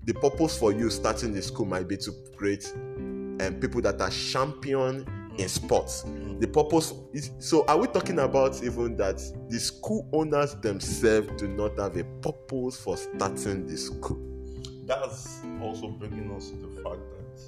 The 0.04 0.12
purpose 0.12 0.58
for 0.58 0.70
you 0.72 0.90
starting 0.90 1.32
the 1.32 1.40
school 1.40 1.64
might 1.64 1.88
be 1.88 1.96
to 1.96 2.12
create 2.36 2.70
um, 2.74 3.56
people 3.58 3.80
that 3.80 3.98
are 4.02 4.10
champion 4.10 5.06
in 5.38 5.48
sports. 5.48 6.04
The 6.38 6.46
purpose 6.46 6.92
is 7.14 7.30
so. 7.38 7.64
Are 7.66 7.78
we 7.78 7.86
talking 7.86 8.18
about 8.18 8.62
even 8.62 8.96
that 8.98 9.16
the 9.48 9.58
school 9.58 10.06
owners 10.12 10.54
themselves 10.56 11.30
do 11.38 11.48
not 11.48 11.78
have 11.78 11.96
a 11.96 12.04
purpose 12.20 12.78
for 12.78 12.96
starting 12.98 13.66
the 13.66 13.76
school? 13.76 14.18
That's 14.84 15.40
also 15.62 15.88
bringing 15.88 16.30
us 16.32 16.50
to 16.50 16.56
the 16.56 16.82
fact 16.82 17.00
that 17.00 17.40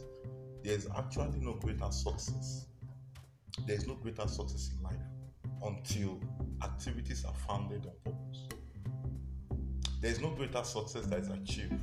there's 0.65 0.87
actually 0.97 1.39
no 1.41 1.53
greater 1.55 1.91
success. 1.91 2.67
There's 3.67 3.87
no 3.87 3.95
greater 3.95 4.27
success 4.27 4.71
in 4.75 4.83
life 4.83 4.95
until 5.63 6.19
activities 6.63 7.25
are 7.27 7.35
founded 7.47 7.85
on 7.85 7.93
purpose. 8.05 8.49
There's 10.01 10.21
no 10.21 10.31
greater 10.31 10.65
success 10.65 11.05
that 11.07 11.21
is 11.21 11.29
achieved 11.29 11.75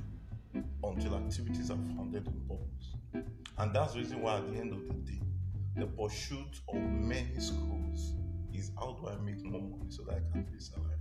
until 0.83 1.15
activities 1.17 1.69
are 1.69 1.77
founded 1.95 2.27
on 2.27 2.41
purpose. 2.47 3.27
And 3.57 3.73
that's 3.75 3.93
the 3.93 3.99
reason 3.99 4.21
why, 4.21 4.37
at 4.37 4.51
the 4.51 4.59
end 4.59 4.73
of 4.73 4.87
the 4.87 4.93
day, 4.93 5.19
the 5.75 5.85
pursuit 5.85 6.61
of 6.69 6.75
many 6.75 7.37
schools 7.37 8.13
is 8.53 8.71
how 8.77 8.97
do 9.01 9.09
I 9.09 9.15
make 9.17 9.43
more 9.43 9.61
money 9.61 9.89
so 9.89 10.03
that 10.03 10.15
I 10.15 10.31
can 10.31 10.43
pay 10.45 10.59
salary? 10.59 10.95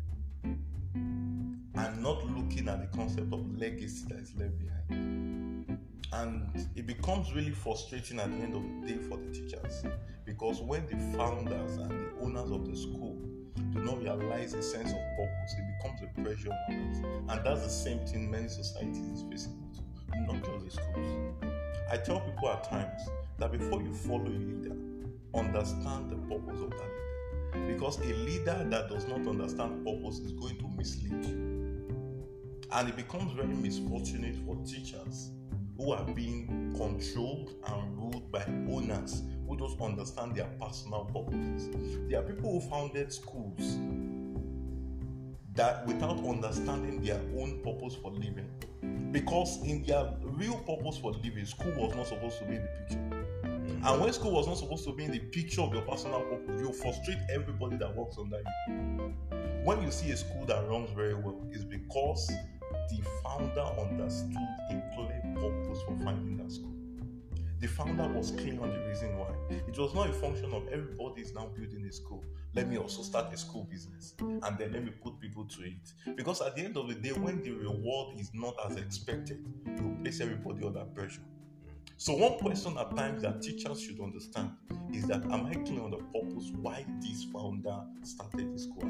And 1.77 2.03
not 2.03 2.25
looking 2.27 2.69
at 2.69 2.81
the 2.81 2.97
concept 2.97 3.33
of 3.33 3.59
legacy 3.59 4.05
that 4.09 4.19
is 4.19 4.35
left 4.37 4.59
behind. 4.59 5.79
And 6.13 6.69
it 6.75 6.87
becomes 6.87 7.33
really 7.33 7.51
frustrating 7.51 8.19
at 8.19 8.31
the 8.31 8.37
end 8.37 8.55
of 8.55 8.63
the 8.63 8.95
day 8.95 9.03
for 9.09 9.17
the 9.17 9.33
teachers 9.33 9.85
because 10.25 10.61
when 10.61 10.87
the 10.87 10.97
founders 11.17 11.77
and 11.77 11.91
the 11.91 12.23
owners 12.23 12.51
of 12.51 12.69
the 12.69 12.77
school 12.77 13.17
do 13.73 13.81
not 13.81 13.99
realize 13.99 14.55
a 14.55 14.63
sense 14.63 14.91
of 14.91 14.99
purpose, 15.17 15.55
it 15.57 15.65
becomes 15.83 16.01
a 16.03 16.23
pressure 16.23 16.51
on 16.51 16.75
others. 16.75 16.99
And 17.29 17.45
that's 17.45 17.63
the 17.63 17.71
same 17.71 17.99
thing 18.07 18.31
many 18.31 18.49
societies 18.49 18.99
is 18.99 19.25
facing, 19.31 19.73
not 20.27 20.45
just 20.45 20.65
the 20.65 20.71
schools. 20.71 21.35
I 21.91 21.97
tell 21.97 22.21
people 22.21 22.49
at 22.49 22.65
times 22.65 23.01
that 23.39 23.53
before 23.53 23.83
you 23.83 23.93
follow 23.93 24.27
a 24.27 24.39
leader, 24.39 24.77
understand 25.35 26.11
the 26.11 26.17
purpose 26.29 26.61
of 26.61 26.71
that 26.71 26.89
leader. 27.53 27.73
Because 27.73 27.99
a 27.99 28.15
leader 28.15 28.67
that 28.71 28.89
does 28.89 29.07
not 29.07 29.27
understand 29.27 29.85
purpose 29.85 30.19
is 30.19 30.33
going 30.33 30.59
to 30.59 30.69
mislead 30.77 31.25
you. 31.25 31.55
And 32.73 32.89
it 32.89 32.97
becomes 32.97 33.33
very 33.33 33.55
misfortunate 33.55 34.37
for 34.45 34.57
teachers 34.65 35.31
who 35.77 35.93
are 35.93 36.05
being 36.05 36.73
controlled 36.77 37.55
and 37.67 37.97
ruled 37.97 38.31
by 38.31 38.45
owners 38.71 39.23
who 39.47 39.57
don't 39.57 39.81
understand 39.81 40.35
their 40.35 40.49
personal 40.61 41.05
purposes. 41.05 41.99
There 42.09 42.21
are 42.21 42.23
people 42.23 42.61
who 42.61 42.69
founded 42.69 43.13
schools 43.13 43.79
that 45.55 45.87
without 45.87 46.19
understanding 46.25 47.03
their 47.03 47.21
own 47.39 47.61
purpose 47.63 47.97
for 47.97 48.11
living. 48.13 48.49
Because 49.13 49.63
in 49.63 49.85
their 49.85 50.13
real 50.23 50.57
purpose 50.59 50.99
for 50.99 51.13
living, 51.13 51.47
school 51.47 51.73
was 51.77 51.95
not 51.95 52.07
supposed 52.07 52.39
to 52.39 52.45
be 52.45 52.57
the 52.57 52.69
picture. 52.89 53.24
And 53.87 54.01
when 54.01 54.11
school 54.15 54.33
was 54.33 54.47
not 54.47 54.57
supposed 54.57 54.85
to 54.87 54.93
be 54.95 55.05
in 55.05 55.11
the 55.11 55.19
picture 55.19 55.61
of 55.61 55.75
your 55.75 55.83
personal 55.83 56.23
purpose, 56.23 56.59
you 56.59 56.73
frustrate 56.73 57.19
everybody 57.31 57.77
that 57.77 57.95
works 57.95 58.17
under 58.19 58.39
you. 58.39 59.15
When 59.63 59.83
you 59.83 59.91
see 59.91 60.11
a 60.11 60.17
school 60.17 60.47
that 60.47 60.67
runs 60.71 60.91
very 60.93 61.13
well, 61.13 61.39
it's 61.51 61.65
because 61.65 62.27
the 62.89 63.03
founder 63.23 63.61
understood 63.61 64.37
a 64.71 64.83
clear 64.95 65.23
purpose 65.35 65.83
for 65.83 65.99
finding 66.03 66.39
that 66.39 66.51
school. 66.51 66.73
The 67.61 67.67
founder 67.69 68.09
was 68.09 68.31
clear 68.31 68.59
on 68.63 68.71
the 68.71 68.89
reason 68.89 69.19
why. 69.19 69.35
It 69.51 69.79
was 69.79 69.95
not 69.95 70.09
a 70.09 70.15
function 70.15 70.55
of 70.55 70.67
everybody 70.69 71.21
is 71.21 71.35
now 71.35 71.51
building 71.55 71.85
a 71.85 71.93
school. 71.93 72.25
Let 72.55 72.69
me 72.69 72.79
also 72.79 73.03
start 73.03 73.35
a 73.35 73.37
school 73.37 73.65
business 73.71 74.15
and 74.19 74.59
then 74.59 74.73
let 74.73 74.83
me 74.83 74.93
put 75.03 75.21
people 75.21 75.45
to 75.45 75.63
it. 75.63 76.17
Because 76.17 76.41
at 76.41 76.57
the 76.57 76.63
end 76.63 76.79
of 76.79 76.89
the 76.89 76.95
day, 76.95 77.13
when 77.13 77.43
the 77.43 77.51
reward 77.51 78.19
is 78.19 78.31
not 78.33 78.55
as 78.65 78.79
expected, 78.79 79.45
you 79.67 79.97
place 80.01 80.23
everybody 80.23 80.65
under 80.67 80.85
pressure. 80.87 81.21
So, 81.97 82.13
one 82.15 82.39
question 82.39 82.77
at 82.77 82.95
times 82.97 83.23
that 83.23 83.41
teachers 83.41 83.81
should 83.81 84.01
understand 84.01 84.51
is 84.93 85.07
that 85.07 85.25
am 85.27 85.47
I 85.47 85.55
clear 85.55 85.81
on 85.81 85.93
the 85.93 85.99
purpose 85.99 86.51
why 86.57 86.85
this 87.01 87.25
founder 87.33 87.79
started 88.03 88.53
this 88.53 88.65
school 88.65 88.89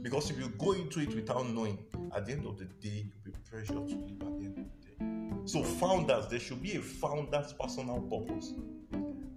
Because 0.00 0.30
if 0.30 0.38
you 0.38 0.48
go 0.58 0.72
into 0.72 1.00
it 1.00 1.14
without 1.14 1.46
knowing, 1.50 1.78
at 2.16 2.24
the 2.24 2.32
end 2.32 2.46
of 2.46 2.58
the 2.58 2.64
day, 2.64 3.10
you'll 3.12 3.24
be 3.24 3.32
pressured 3.50 3.88
to 3.88 3.94
leave 3.94 4.22
at 4.22 4.38
the 4.38 4.44
end 4.46 4.58
of 4.58 4.64
the 4.80 5.04
day. 5.04 5.42
So, 5.44 5.62
founders, 5.62 6.28
there 6.28 6.40
should 6.40 6.62
be 6.62 6.76
a 6.76 6.80
founder's 6.80 7.52
personal 7.52 8.00
purpose. 8.00 8.54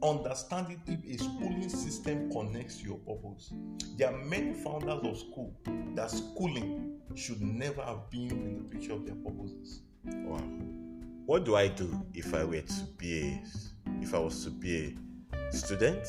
Understanding 0.01 0.81
if 0.87 1.19
a 1.19 1.23
schooling 1.23 1.69
system 1.69 2.31
connects 2.31 2.77
to 2.77 2.85
your 2.85 2.97
purpose. 2.99 3.53
There 3.97 4.13
are 4.13 4.17
many 4.17 4.53
founders 4.53 5.01
of 5.03 5.17
school 5.17 5.53
that 5.95 6.09
schooling 6.09 7.01
should 7.15 7.41
never 7.41 7.81
have 7.81 8.09
been 8.09 8.31
in 8.31 8.57
the 8.57 8.63
picture 8.63 8.93
of 8.93 9.05
their 9.05 9.15
purposes. 9.15 9.81
Wow 10.05 10.41
what 11.25 11.45
do 11.45 11.55
I 11.55 11.67
do 11.67 12.05
if 12.13 12.33
I 12.33 12.43
were 12.43 12.61
to 12.61 12.83
be 12.97 13.21
a, 13.21 13.43
if 14.01 14.13
I 14.13 14.19
was 14.19 14.43
to 14.45 14.49
be 14.49 14.97
a 15.33 15.55
student 15.55 16.07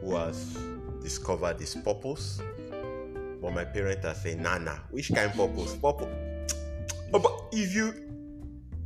who 0.00 0.16
has 0.16 0.58
discovered 1.02 1.58
this 1.58 1.74
purpose, 1.74 2.40
but 3.40 3.52
my 3.52 3.64
parents 3.64 4.04
are 4.04 4.14
saying, 4.14 4.42
Nana, 4.42 4.82
which 4.90 5.12
kind 5.14 5.30
of 5.30 5.36
purpose? 5.36 5.76
Purpose. 5.76 6.08
Oh, 7.14 7.20
but 7.20 7.32
if 7.52 7.72
you, 7.72 7.94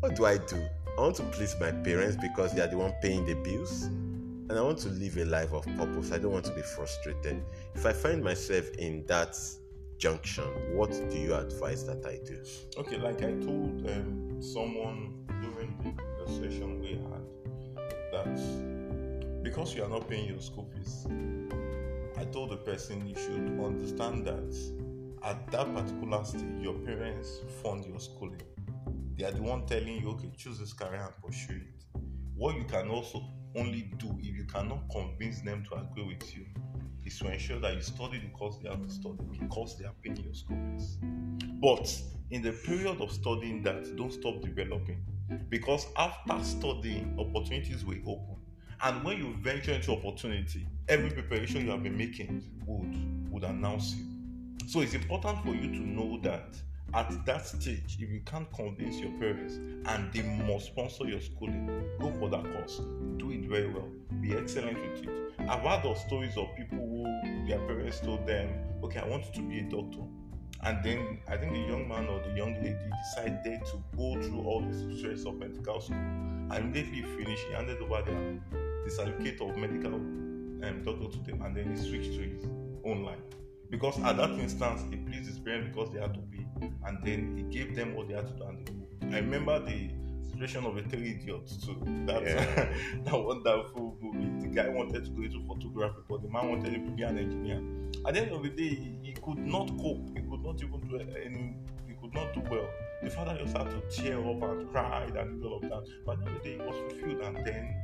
what 0.00 0.14
do 0.14 0.26
I 0.26 0.36
do? 0.36 0.62
I 0.98 1.00
want 1.00 1.16
to 1.16 1.22
please 1.22 1.56
my 1.58 1.72
parents 1.72 2.18
because 2.20 2.52
they 2.52 2.60
are 2.60 2.66
the 2.66 2.76
one 2.76 2.92
paying 3.00 3.24
the 3.24 3.32
bills, 3.32 3.84
and 3.84 4.52
I 4.52 4.60
want 4.60 4.76
to 4.80 4.90
live 4.90 5.16
a 5.16 5.24
life 5.24 5.54
of 5.54 5.64
purpose. 5.78 6.12
I 6.12 6.18
don't 6.18 6.32
want 6.32 6.44
to 6.44 6.54
be 6.54 6.60
frustrated. 6.60 7.42
If 7.74 7.86
I 7.86 7.94
find 7.94 8.22
myself 8.22 8.68
in 8.74 9.06
that 9.06 9.38
junction, 10.00 10.44
what 10.74 10.90
do 11.10 11.18
you 11.18 11.34
advise 11.34 11.84
that 11.84 12.04
I 12.06 12.18
do? 12.24 12.42
Okay, 12.78 12.96
like 12.96 13.18
I 13.18 13.32
told 13.32 13.86
um, 13.86 14.40
someone 14.40 15.26
during 15.42 15.76
the, 15.84 16.24
the 16.24 16.32
session 16.32 16.80
we 16.80 16.92
had 16.92 17.22
that 18.10 19.42
because 19.42 19.74
you 19.74 19.84
are 19.84 19.90
not 19.90 20.08
paying 20.08 20.26
your 20.26 20.40
school 20.40 20.70
fees, 20.74 21.06
I 22.16 22.24
told 22.24 22.50
the 22.50 22.56
person 22.56 23.06
you 23.06 23.14
should 23.14 23.62
understand 23.62 24.26
that 24.26 24.56
at 25.22 25.50
that 25.52 25.74
particular 25.74 26.24
stage, 26.24 26.44
your 26.60 26.74
parents 26.74 27.40
fund 27.62 27.84
your 27.84 28.00
schooling. 28.00 28.40
They 29.18 29.24
are 29.24 29.32
the 29.32 29.42
one 29.42 29.66
telling 29.66 30.00
you, 30.00 30.08
okay, 30.12 30.32
choose 30.34 30.58
this 30.58 30.72
career 30.72 31.12
and 31.12 31.22
pursue 31.22 31.60
it. 31.60 31.84
What 32.34 32.56
you 32.56 32.64
can 32.64 32.88
also 32.88 33.22
only 33.54 33.92
do 33.98 34.16
if 34.18 34.34
you 34.34 34.44
cannot 34.44 34.88
convince 34.90 35.42
them 35.42 35.62
to 35.64 35.74
agree 35.74 36.04
with 36.04 36.34
you 36.34 36.46
is 37.04 37.18
to 37.18 37.32
ensure 37.32 37.58
that 37.60 37.74
you 37.74 37.82
study 37.82 38.18
the 38.18 38.28
course 38.28 38.56
they 38.62 38.68
have 38.68 38.82
to 38.82 38.90
study 38.90 39.18
because 39.38 39.78
they 39.78 39.84
are 39.84 39.94
paying 40.02 40.16
your 40.16 40.34
school 40.34 40.58
fees. 40.72 40.98
But 41.60 41.94
in 42.30 42.42
the 42.42 42.52
period 42.52 43.00
of 43.00 43.10
studying 43.10 43.62
that, 43.64 43.96
don't 43.96 44.12
stop 44.12 44.40
developing 44.40 45.04
because 45.48 45.86
after 45.96 46.42
studying, 46.42 47.16
opportunities 47.18 47.84
will 47.84 47.98
open. 48.06 48.36
And 48.82 49.04
when 49.04 49.18
you 49.18 49.34
venture 49.42 49.72
into 49.72 49.92
opportunity, 49.92 50.66
every 50.88 51.10
preparation 51.10 51.64
you 51.64 51.70
have 51.70 51.82
been 51.82 51.96
making 51.96 52.42
would 52.66 53.30
would 53.30 53.44
announce 53.44 53.94
you. 53.94 54.04
So 54.66 54.80
it's 54.80 54.94
important 54.94 55.42
for 55.44 55.54
you 55.54 55.70
to 55.70 55.80
know 55.80 56.20
that 56.22 56.56
at 56.94 57.24
that 57.26 57.46
stage, 57.46 57.98
if 58.00 58.11
you 58.11 58.20
can't 58.26 58.50
convince 58.53 58.96
your 58.96 59.12
parents 59.12 59.55
and 59.87 60.12
they 60.12 60.22
must 60.22 60.66
sponsor 60.66 61.05
your 61.05 61.20
schooling, 61.20 61.66
go 62.00 62.12
for 62.18 62.29
that 62.31 62.42
course. 62.53 62.81
Do 63.16 63.31
it 63.31 63.44
very 63.44 63.68
well. 63.68 63.88
Be 64.20 64.35
excellent 64.35 64.79
with 64.79 65.05
it. 65.05 65.33
I've 65.48 65.61
heard 65.61 65.85
of 65.85 65.98
stories 65.98 66.37
of 66.37 66.48
people 66.57 66.79
who 66.79 67.46
their 67.46 67.59
parents 67.61 68.00
told 68.00 68.26
them, 68.26 68.48
okay, 68.83 69.00
I 69.00 69.07
want 69.07 69.33
to 69.33 69.40
be 69.42 69.61
a 69.61 69.62
doctor. 69.62 70.03
And 70.62 70.85
then 70.85 71.20
I 71.29 71.37
think 71.37 71.53
the 71.53 71.61
young 71.61 71.88
man 71.88 72.07
or 72.07 72.20
the 72.20 72.37
young 72.37 72.55
lady 72.55 72.76
decided 73.14 73.64
to 73.66 73.83
go 73.96 74.20
through 74.20 74.42
all 74.42 74.61
the 74.61 74.96
stress 74.98 75.24
of 75.24 75.37
medical 75.37 75.81
school. 75.81 75.96
And 75.96 76.53
immediately 76.53 77.03
finished, 77.03 77.44
he 77.48 77.55
handed 77.55 77.81
over 77.81 78.03
the, 78.03 78.40
the 78.85 78.90
certificate 78.90 79.40
of 79.40 79.57
medical 79.57 79.94
um, 79.94 80.83
doctor 80.85 81.09
to 81.09 81.18
them 81.24 81.42
and 81.42 81.57
then 81.57 81.70
he 81.70 81.76
switched 81.76 82.12
to 82.14 82.22
his 82.22 82.44
own 82.85 83.05
life. 83.05 83.18
Because 83.70 83.98
at 84.00 84.16
that 84.16 84.30
instance, 84.30 84.83
he 84.90 84.96
pleased 84.96 85.26
his 85.26 85.38
parents 85.38 85.68
because 85.74 85.92
they 85.92 86.00
had 86.00 86.14
to 86.14 86.20
pay. 86.20 86.46
And 86.87 86.98
then 87.04 87.37
he 87.37 87.42
gave 87.44 87.76
them 87.76 87.94
what 87.94 88.09
they 88.09 88.14
had 88.14 88.26
to 88.26 88.33
do 88.35 88.42
and 88.44 88.66
they. 88.66 89.16
I 89.16 89.20
remember 89.20 89.59
the 89.61 89.90
situation 90.30 90.64
of 90.64 90.74
the 90.74 90.83
three 90.83 91.12
idiots 91.12 91.56
too. 91.64 91.76
That, 92.06 92.22
yeah. 92.22 92.72
that 93.04 93.14
wonderful 93.14 93.96
movie. 94.00 94.48
The 94.48 94.54
guy 94.54 94.68
wanted 94.68 95.04
to 95.04 95.11
go 95.11 95.22
into 95.22 95.40
photography, 95.46 96.00
but 96.09 96.22
the 96.22 96.28
man 96.28 96.48
wanted 96.48 96.72
him 96.72 96.87
to 96.87 96.90
be 96.92 97.02
an 97.02 97.18
engineer. 97.18 97.62
At 98.06 98.14
the 98.14 98.22
end 98.22 98.33
of 98.33 98.42
the 98.42 98.50
day, 98.50 98.68
he, 98.68 98.98
he 99.02 99.12
could 99.12 99.38
not 99.38 99.68
cope. 99.78 100.09
He 100.16 100.22
could 100.22 100.42
not 100.42 100.62
even 100.62 100.80
do 100.88 100.98
any. 100.98 101.54
He 101.87 101.94
could 102.00 102.14
not 102.14 102.35
do 102.35 102.42
well. 102.50 102.68
The 103.02 103.11
father 103.11 103.38
just 103.42 103.56
had 103.56 103.70
to 103.70 103.80
tear 103.90 104.18
up 104.18 104.42
and 104.42 104.70
cry 104.70 105.04
and 105.16 105.44
all 105.44 105.56
of 105.56 105.62
that. 105.62 105.87
But 106.04 106.18
at 106.18 106.24
the 106.24 106.30
end 106.30 106.37
of 106.37 106.42
the 106.42 106.48
day, 106.48 106.56
he 106.56 106.62
was 106.62 106.92
fulfilled, 106.92 107.20
and 107.22 107.46
then 107.46 107.74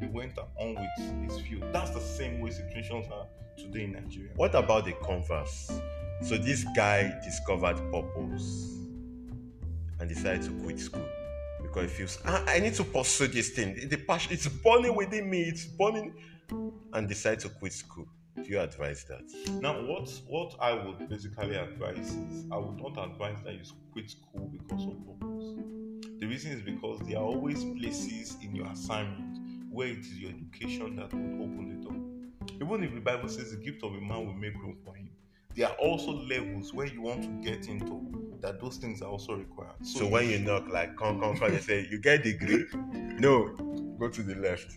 he 0.00 0.06
went 0.06 0.38
on 0.38 0.74
with 0.74 1.30
his 1.30 1.40
field. 1.46 1.64
That's 1.72 1.90
the 1.90 2.00
same 2.00 2.40
way 2.40 2.50
situations 2.50 3.06
are 3.12 3.26
today 3.56 3.84
in 3.84 3.92
Nigeria. 3.92 4.30
What 4.36 4.54
about 4.54 4.84
the 4.84 4.92
converse? 4.92 5.80
So 6.22 6.36
this 6.36 6.64
guy 6.74 7.12
discovered 7.24 7.76
purpose 7.92 8.74
and 10.00 10.08
decided 10.08 10.42
to 10.42 10.50
quit 10.64 10.78
school 10.80 11.06
because 11.62 11.90
he 11.90 11.96
feels 11.96 12.18
ah, 12.24 12.42
I 12.46 12.58
need 12.60 12.74
to 12.74 12.84
pursue 12.84 13.28
this 13.28 13.50
thing. 13.50 13.88
The 13.88 13.96
passion 13.96 14.32
it's 14.32 14.48
burning 14.48 14.94
within 14.94 15.28
me. 15.28 15.42
It's 15.42 15.64
burning, 15.64 16.14
and 16.92 17.08
decide 17.08 17.40
to 17.40 17.48
quit 17.48 17.72
school. 17.72 18.06
Do 18.36 18.42
you 18.44 18.60
advise 18.60 19.04
that? 19.04 19.24
Now, 19.62 19.80
what 19.82 20.10
what 20.26 20.54
I 20.60 20.72
would 20.72 21.08
basically 21.08 21.56
advise 21.56 21.98
is 21.98 22.44
I 22.50 22.56
would 22.56 22.76
not 22.80 22.98
advise 23.02 23.38
that 23.44 23.54
you 23.54 23.60
quit 23.92 24.10
school 24.10 24.50
because 24.52 24.86
of 24.86 25.06
purpose. 25.06 25.54
The 26.20 26.26
reason 26.26 26.52
is 26.52 26.62
because 26.62 27.00
there 27.06 27.18
are 27.18 27.24
always 27.24 27.64
places 27.78 28.36
in 28.42 28.54
your 28.54 28.66
assignment 28.68 29.38
where 29.70 29.88
it 29.88 29.98
is 29.98 30.14
your 30.18 30.30
education 30.30 30.96
that 30.96 31.12
would 31.12 31.42
open 31.42 31.80
the 31.80 31.88
door. 31.88 32.15
Even 32.60 32.84
if 32.84 32.94
the 32.94 33.00
Bible 33.00 33.28
says 33.28 33.50
the 33.50 33.56
gift 33.58 33.82
of 33.82 33.92
a 33.94 34.00
man 34.00 34.26
will 34.26 34.34
make 34.34 34.54
room 34.54 34.76
for 34.84 34.94
him, 34.94 35.10
there 35.54 35.68
are 35.68 35.74
also 35.76 36.12
levels 36.12 36.72
where 36.74 36.86
you 36.86 37.00
want 37.00 37.22
to 37.22 37.50
get 37.50 37.68
into 37.68 38.02
that 38.40 38.60
those 38.60 38.76
things 38.76 39.00
are 39.02 39.08
also 39.08 39.34
required. 39.34 39.74
So, 39.82 40.00
so 40.00 40.06
when 40.08 40.28
you 40.28 40.38
knock, 40.38 40.68
like, 40.68 40.96
come, 40.96 41.20
come, 41.20 41.36
come, 41.38 41.52
you 41.52 41.60
say, 41.60 41.86
you 41.90 41.98
get 41.98 42.22
degree? 42.22 42.64
No, 43.18 43.48
go 43.98 44.08
to 44.08 44.22
the 44.22 44.34
left. 44.34 44.76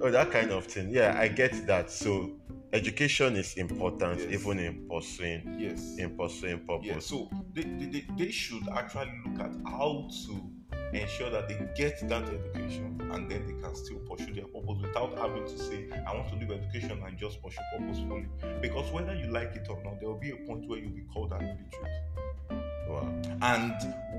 Oh, 0.00 0.10
that 0.10 0.30
kind 0.30 0.50
of 0.50 0.66
thing. 0.66 0.90
Yeah, 0.90 1.16
I 1.18 1.28
get 1.28 1.66
that. 1.66 1.90
So 1.90 2.36
education 2.72 3.36
is 3.36 3.54
important 3.54 4.20
yes. 4.20 4.40
even 4.40 4.58
in 4.58 4.88
pursuing 4.88 5.56
yes 5.58 5.96
in 5.98 6.16
pursuing 6.16 6.58
purpose. 6.60 6.86
Yes. 6.86 7.06
So 7.06 7.30
they, 7.52 7.62
they, 7.62 8.06
they 8.16 8.30
should 8.30 8.66
actually 8.70 9.12
look 9.26 9.40
at 9.40 9.52
how 9.66 10.08
to 10.26 10.50
ensure 11.00 11.30
that 11.30 11.48
they 11.48 11.58
get 11.74 12.06
that 12.08 12.24
education 12.24 13.00
and 13.12 13.30
then 13.30 13.46
they 13.46 13.62
can 13.62 13.74
still 13.74 13.98
pursue 13.98 14.34
their 14.34 14.46
purpose 14.46 14.78
without 14.80 15.16
having 15.18 15.44
to 15.44 15.58
say, 15.58 15.88
I 16.06 16.14
want 16.14 16.28
to 16.28 16.36
leave 16.36 16.50
education 16.50 17.02
and 17.06 17.18
just 17.18 17.42
pursue 17.42 17.60
purposefully. 17.76 18.26
Because 18.60 18.90
whether 18.92 19.14
you 19.14 19.26
like 19.28 19.54
it 19.56 19.66
or 19.70 19.82
not, 19.82 20.00
there 20.00 20.08
will 20.08 20.18
be 20.18 20.30
a 20.30 20.36
point 20.36 20.68
where 20.68 20.78
you'll 20.78 20.90
be 20.90 21.06
called 21.12 21.32
an 21.32 21.42
illiterate. 21.42 22.12
Wow. 22.88 23.08
And 23.40 23.74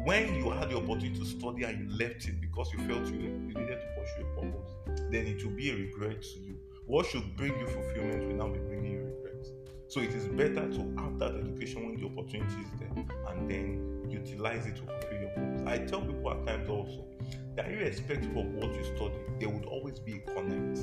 when 0.05 0.36
you 0.36 0.49
had 0.49 0.69
the 0.69 0.77
opportunity 0.77 1.19
to 1.19 1.25
study 1.25 1.63
and 1.63 1.79
you 1.79 1.97
left 1.97 2.27
it 2.27 2.41
because 2.41 2.71
you 2.73 2.79
felt 2.88 3.05
you, 3.07 3.19
you 3.19 3.53
needed 3.53 3.79
to 3.79 4.01
pursue 4.01 4.25
a 4.25 4.41
purpose, 4.41 4.71
then 5.12 5.27
it 5.27 5.43
will 5.43 5.51
be 5.51 5.69
a 5.69 5.75
regret 5.75 6.21
to 6.21 6.39
you. 6.39 6.57
What 6.88 7.05
should 7.05 7.36
bring 7.38 7.57
you 7.59 7.67
fulfillment 7.67 8.27
will 8.27 8.36
now 8.36 8.53
be 8.53 8.59
bringing 8.59 8.91
you 8.91 8.99
regret. 8.99 9.47
So 9.88 9.99
it 10.01 10.09
is 10.09 10.25
better 10.25 10.67
to 10.69 10.95
have 10.97 11.19
that 11.19 11.36
education 11.36 11.86
when 11.86 11.99
the 11.99 12.07
opportunity 12.07 12.55
is 12.62 12.79
there 12.79 13.05
and 13.29 13.49
then 13.49 14.07
utilize 14.09 14.65
it 14.65 14.75
to 14.77 14.81
fulfill 14.81 15.22
I 15.65 15.78
tell 15.78 16.02
people 16.02 16.32
at 16.32 16.46
times 16.46 16.69
also 16.69 17.06
that 17.56 17.69
irrespective 17.69 18.36
of 18.36 18.46
what 18.54 18.74
you 18.74 18.84
study, 18.84 19.15
there 19.39 19.50
would 19.50 19.65
always 19.65 20.00
be 20.00 20.17
a 20.17 20.19
connect. 20.19 20.80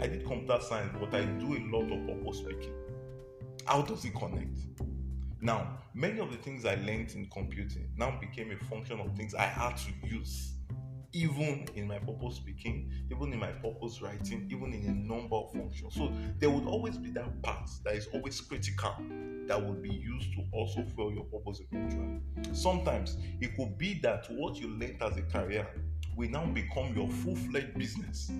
I 0.00 0.06
did 0.06 0.24
computer 0.24 0.60
science, 0.62 0.94
but 1.00 1.14
I 1.14 1.24
do 1.24 1.56
a 1.56 1.60
lot 1.74 1.90
of 1.90 2.06
purpose 2.06 2.38
speaking. 2.38 2.74
How 3.64 3.82
does 3.82 4.04
it 4.04 4.14
connect? 4.14 4.58
Now, 5.40 5.78
many 5.94 6.20
of 6.20 6.30
the 6.30 6.36
things 6.38 6.64
I 6.64 6.74
learned 6.76 7.12
in 7.14 7.28
computing 7.32 7.90
now 7.96 8.18
became 8.20 8.50
a 8.50 8.64
function 8.66 9.00
of 9.00 9.16
things 9.16 9.34
I 9.34 9.42
had 9.42 9.76
to 9.76 9.92
use 10.06 10.54
even 11.12 11.66
in 11.74 11.86
my 11.86 11.98
purpose 11.98 12.36
speaking, 12.36 12.90
even 13.10 13.32
in 13.32 13.38
my 13.38 13.50
purpose 13.52 14.02
writing, 14.02 14.46
even 14.50 14.72
in 14.72 14.86
a 14.86 14.94
number 14.94 15.36
of 15.36 15.52
functions. 15.52 15.94
So 15.94 16.12
there 16.38 16.50
would 16.50 16.66
always 16.66 16.96
be 16.96 17.10
that 17.12 17.42
part 17.42 17.70
that 17.84 17.94
is 17.94 18.08
always 18.12 18.40
critical 18.40 18.94
that 19.46 19.60
would 19.60 19.82
be 19.82 19.90
used 19.90 20.32
to 20.34 20.44
also 20.52 20.82
fulfill 20.82 21.12
your 21.12 21.24
purpose 21.24 21.60
eventually. 21.70 22.20
Sometimes 22.52 23.16
it 23.40 23.56
could 23.56 23.78
be 23.78 23.98
that 24.02 24.26
what 24.30 24.56
you 24.56 24.68
learned 24.68 25.00
as 25.00 25.16
a 25.16 25.22
career 25.22 25.66
will 26.16 26.28
now 26.28 26.44
become 26.46 26.94
your 26.94 27.08
full-fledged 27.08 27.78
business, 27.78 28.30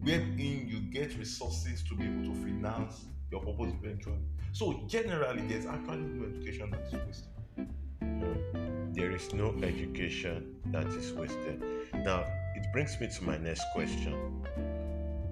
wherein 0.00 0.66
you 0.68 0.80
get 0.92 1.16
resources 1.18 1.82
to 1.82 1.94
be 1.94 2.04
able 2.04 2.32
to 2.32 2.40
finance 2.40 3.04
your 3.30 3.40
purpose 3.40 3.72
eventually. 3.82 4.20
So 4.52 4.84
generally, 4.86 5.42
there's 5.48 5.66
actually 5.66 5.98
no 5.98 6.26
education 6.26 6.70
that 6.70 6.80
is 6.86 6.94
wasted. 7.06 8.65
There 8.96 9.10
is 9.10 9.34
no 9.34 9.54
education 9.62 10.56
that 10.72 10.86
is 10.86 11.12
wasted. 11.12 11.62
Now, 11.92 12.24
it 12.54 12.66
brings 12.72 12.98
me 12.98 13.08
to 13.08 13.24
my 13.24 13.36
next 13.36 13.62
question. 13.74 14.42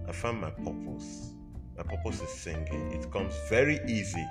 I 0.06 0.12
found 0.12 0.42
my 0.42 0.50
purpose. 0.50 1.32
My 1.74 1.82
purpose 1.82 2.20
is 2.20 2.28
singing. 2.28 2.92
It 2.92 3.10
comes 3.10 3.32
very 3.48 3.80
easy. 3.88 4.22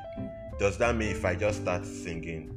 Does 0.59 0.77
that 0.77 0.95
mean 0.95 1.09
if 1.09 1.25
I 1.25 1.33
just 1.33 1.63
start 1.63 1.83
singing, 1.83 2.55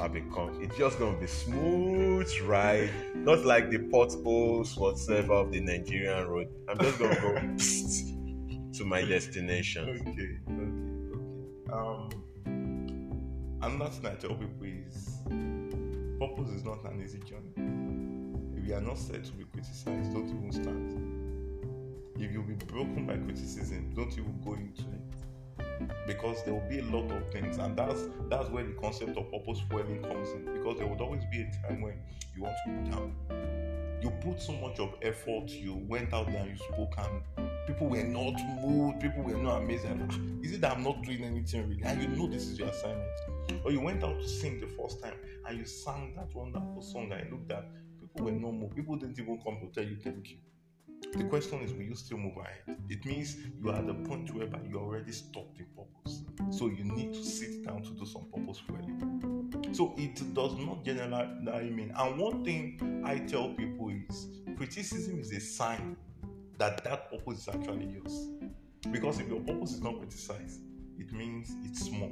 I 0.00 0.08
become 0.08 0.60
it's 0.60 0.76
just 0.76 0.98
gonna 0.98 1.18
be 1.18 1.28
smooth 1.28 2.28
right? 2.42 2.90
not 3.14 3.44
like 3.44 3.70
the 3.70 3.78
potholes 3.78 4.76
whatsoever 4.76 5.34
of 5.34 5.52
the 5.52 5.60
Nigerian 5.60 6.26
road. 6.26 6.48
I'm 6.68 6.78
just 6.78 6.98
gonna 6.98 7.14
go 7.20 7.34
to 8.78 8.84
my 8.84 9.02
destination. 9.02 9.88
Okay, 9.88 10.10
okay, 10.10 10.64
okay. 11.14 11.72
Um, 11.72 12.10
another 13.62 13.90
thing 13.90 14.06
I 14.06 14.14
tell 14.16 14.34
people 14.34 14.66
is 14.66 15.20
purpose 16.18 16.48
is 16.50 16.64
not 16.64 16.84
an 16.84 17.02
easy 17.02 17.18
journey. 17.18 17.52
If 18.56 18.66
you 18.66 18.74
are 18.74 18.80
not 18.80 18.98
set 18.98 19.24
to 19.24 19.32
be 19.32 19.44
criticized, 19.44 20.12
don't 20.12 20.28
even 20.28 20.52
start. 20.52 22.22
If 22.22 22.32
you'll 22.32 22.42
be 22.44 22.54
broken 22.54 23.06
by 23.06 23.16
criticism, 23.18 23.92
don't 23.94 24.12
even 24.12 24.40
go 24.42 24.54
into 24.54 24.82
it. 24.82 26.06
Because 26.06 26.42
there 26.44 26.54
will 26.54 26.68
be 26.68 26.78
a 26.78 26.84
lot 26.84 27.10
of 27.10 27.30
things, 27.30 27.58
and 27.58 27.76
that's 27.76 28.08
that's 28.30 28.48
where 28.48 28.64
the 28.64 28.72
concept 28.74 29.18
of 29.18 29.30
purpose 29.30 29.60
fueling 29.68 30.02
comes 30.02 30.30
in. 30.30 30.54
Because 30.54 30.78
there 30.78 30.86
would 30.86 31.00
always 31.00 31.22
be 31.30 31.42
a 31.42 31.68
time 31.68 31.82
when 31.82 31.98
you 32.34 32.42
want 32.42 32.56
to 32.64 32.70
go 32.72 32.96
down. 32.96 33.14
You 34.02 34.10
put 34.22 34.40
so 34.40 34.52
much 34.52 34.78
of 34.78 34.94
effort, 35.02 35.50
you 35.50 35.74
went 35.88 36.14
out 36.14 36.26
there 36.26 36.40
and 36.40 36.50
you 36.50 36.56
spoke, 36.56 36.94
and 36.98 37.46
people 37.66 37.88
were 37.88 38.04
not 38.04 38.40
moved, 38.62 39.00
people 39.00 39.22
were 39.22 39.36
not 39.36 39.62
amazing. 39.62 40.08
Ah, 40.10 40.44
is 40.44 40.52
it 40.52 40.60
that 40.62 40.76
I'm 40.76 40.82
not 40.82 41.02
doing 41.02 41.24
anything 41.24 41.68
really? 41.68 41.82
And 41.82 42.00
you 42.00 42.08
know 42.08 42.26
this 42.26 42.46
is 42.46 42.58
your 42.58 42.68
assignment. 42.68 43.10
Or 43.64 43.72
you 43.72 43.80
went 43.80 44.02
out 44.04 44.20
to 44.20 44.28
sing 44.28 44.60
the 44.60 44.66
first 44.66 45.02
time 45.02 45.14
and 45.46 45.58
you 45.58 45.64
sang 45.64 46.14
that 46.16 46.34
wonderful 46.34 46.82
song 46.82 47.12
and 47.12 47.30
looked 47.30 47.52
at 47.52 47.68
people 48.00 48.26
were 48.26 48.32
no 48.32 48.52
moved. 48.52 48.76
People 48.76 48.96
didn't 48.96 49.18
even 49.18 49.40
come 49.42 49.58
to 49.60 49.68
tell 49.72 49.88
you 49.88 49.96
thank 49.96 50.30
you. 50.30 50.38
The 51.12 51.24
question 51.24 51.60
is, 51.60 51.72
will 51.72 51.82
you 51.82 51.94
still 51.94 52.18
move 52.18 52.36
ahead? 52.36 52.78
It 52.88 53.04
means 53.04 53.36
you 53.62 53.70
are 53.70 53.76
at 53.76 53.86
the 53.86 53.94
point 53.94 54.34
whereby 54.34 54.60
you 54.68 54.78
already 54.78 55.12
stopped 55.12 55.58
the 55.58 55.64
purpose. 55.64 56.22
So 56.50 56.66
you 56.66 56.84
need 56.84 57.12
to 57.14 57.22
sit 57.22 57.64
down 57.64 57.82
to 57.82 57.90
do 57.90 58.06
some 58.06 58.26
purpose 58.34 58.62
you. 58.86 59.72
So 59.72 59.94
it 59.96 60.34
does 60.34 60.56
not 60.56 60.84
generally 60.84 61.70
mean. 61.70 61.92
And 61.96 62.18
one 62.18 62.44
thing 62.44 63.02
I 63.04 63.18
tell 63.18 63.48
people 63.50 63.90
is 64.08 64.28
criticism 64.56 65.18
is 65.20 65.32
a 65.32 65.40
sign 65.40 65.96
that 66.58 66.82
that 66.84 67.10
purpose 67.10 67.40
is 67.40 67.48
actually 67.48 67.86
yours. 67.86 68.28
Because 68.90 69.20
if 69.20 69.28
your 69.28 69.40
purpose 69.40 69.74
is 69.74 69.82
not 69.82 69.98
criticized, 69.98 70.60
it 70.98 71.12
means 71.12 71.54
it's 71.64 71.84
small, 71.86 72.10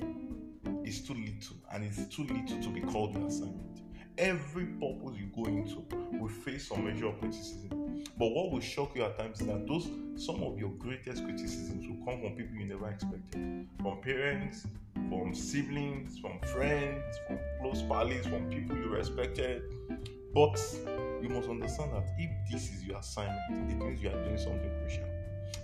it's 0.85 1.00
too 1.00 1.14
little, 1.14 1.57
and 1.72 1.85
it's 1.85 2.07
too 2.14 2.22
little 2.22 2.62
to 2.62 2.68
be 2.68 2.81
called 2.81 3.16
an 3.16 3.24
assignment. 3.24 3.83
Every 4.16 4.66
purpose 4.66 5.18
you 5.18 5.27
go 5.35 5.46
into 5.46 5.85
will 6.12 6.29
face 6.29 6.68
some 6.68 6.85
measure 6.85 7.07
of 7.07 7.18
criticism. 7.18 8.05
But 8.16 8.29
what 8.29 8.53
will 8.53 8.61
shock 8.61 8.94
you 8.94 9.03
at 9.03 9.18
times 9.18 9.40
is 9.40 9.48
that 9.48 9.66
those 9.66 9.88
some 10.16 10.42
of 10.44 10.57
your 10.59 10.70
greatest 10.70 11.24
criticisms 11.24 11.88
will 11.88 12.05
come 12.05 12.20
from 12.20 12.37
people 12.37 12.57
you 12.57 12.66
never 12.66 12.88
expected. 12.88 13.66
From 13.81 14.00
parents, 14.00 14.66
from 15.09 15.35
siblings, 15.35 16.18
from 16.18 16.38
friends, 16.53 17.03
from 17.27 17.38
close 17.61 17.83
pals, 17.83 18.27
from 18.27 18.48
people 18.50 18.77
you 18.77 18.88
respected. 18.88 19.62
But 20.33 20.61
you 21.20 21.29
must 21.29 21.48
understand 21.48 21.92
that 21.92 22.09
if 22.18 22.31
this 22.50 22.72
is 22.72 22.85
your 22.85 22.98
assignment, 22.98 23.70
it 23.70 23.77
means 23.77 24.03
you 24.03 24.11
are 24.11 24.24
doing 24.24 24.38
something 24.38 24.70
crucial. 24.81 25.05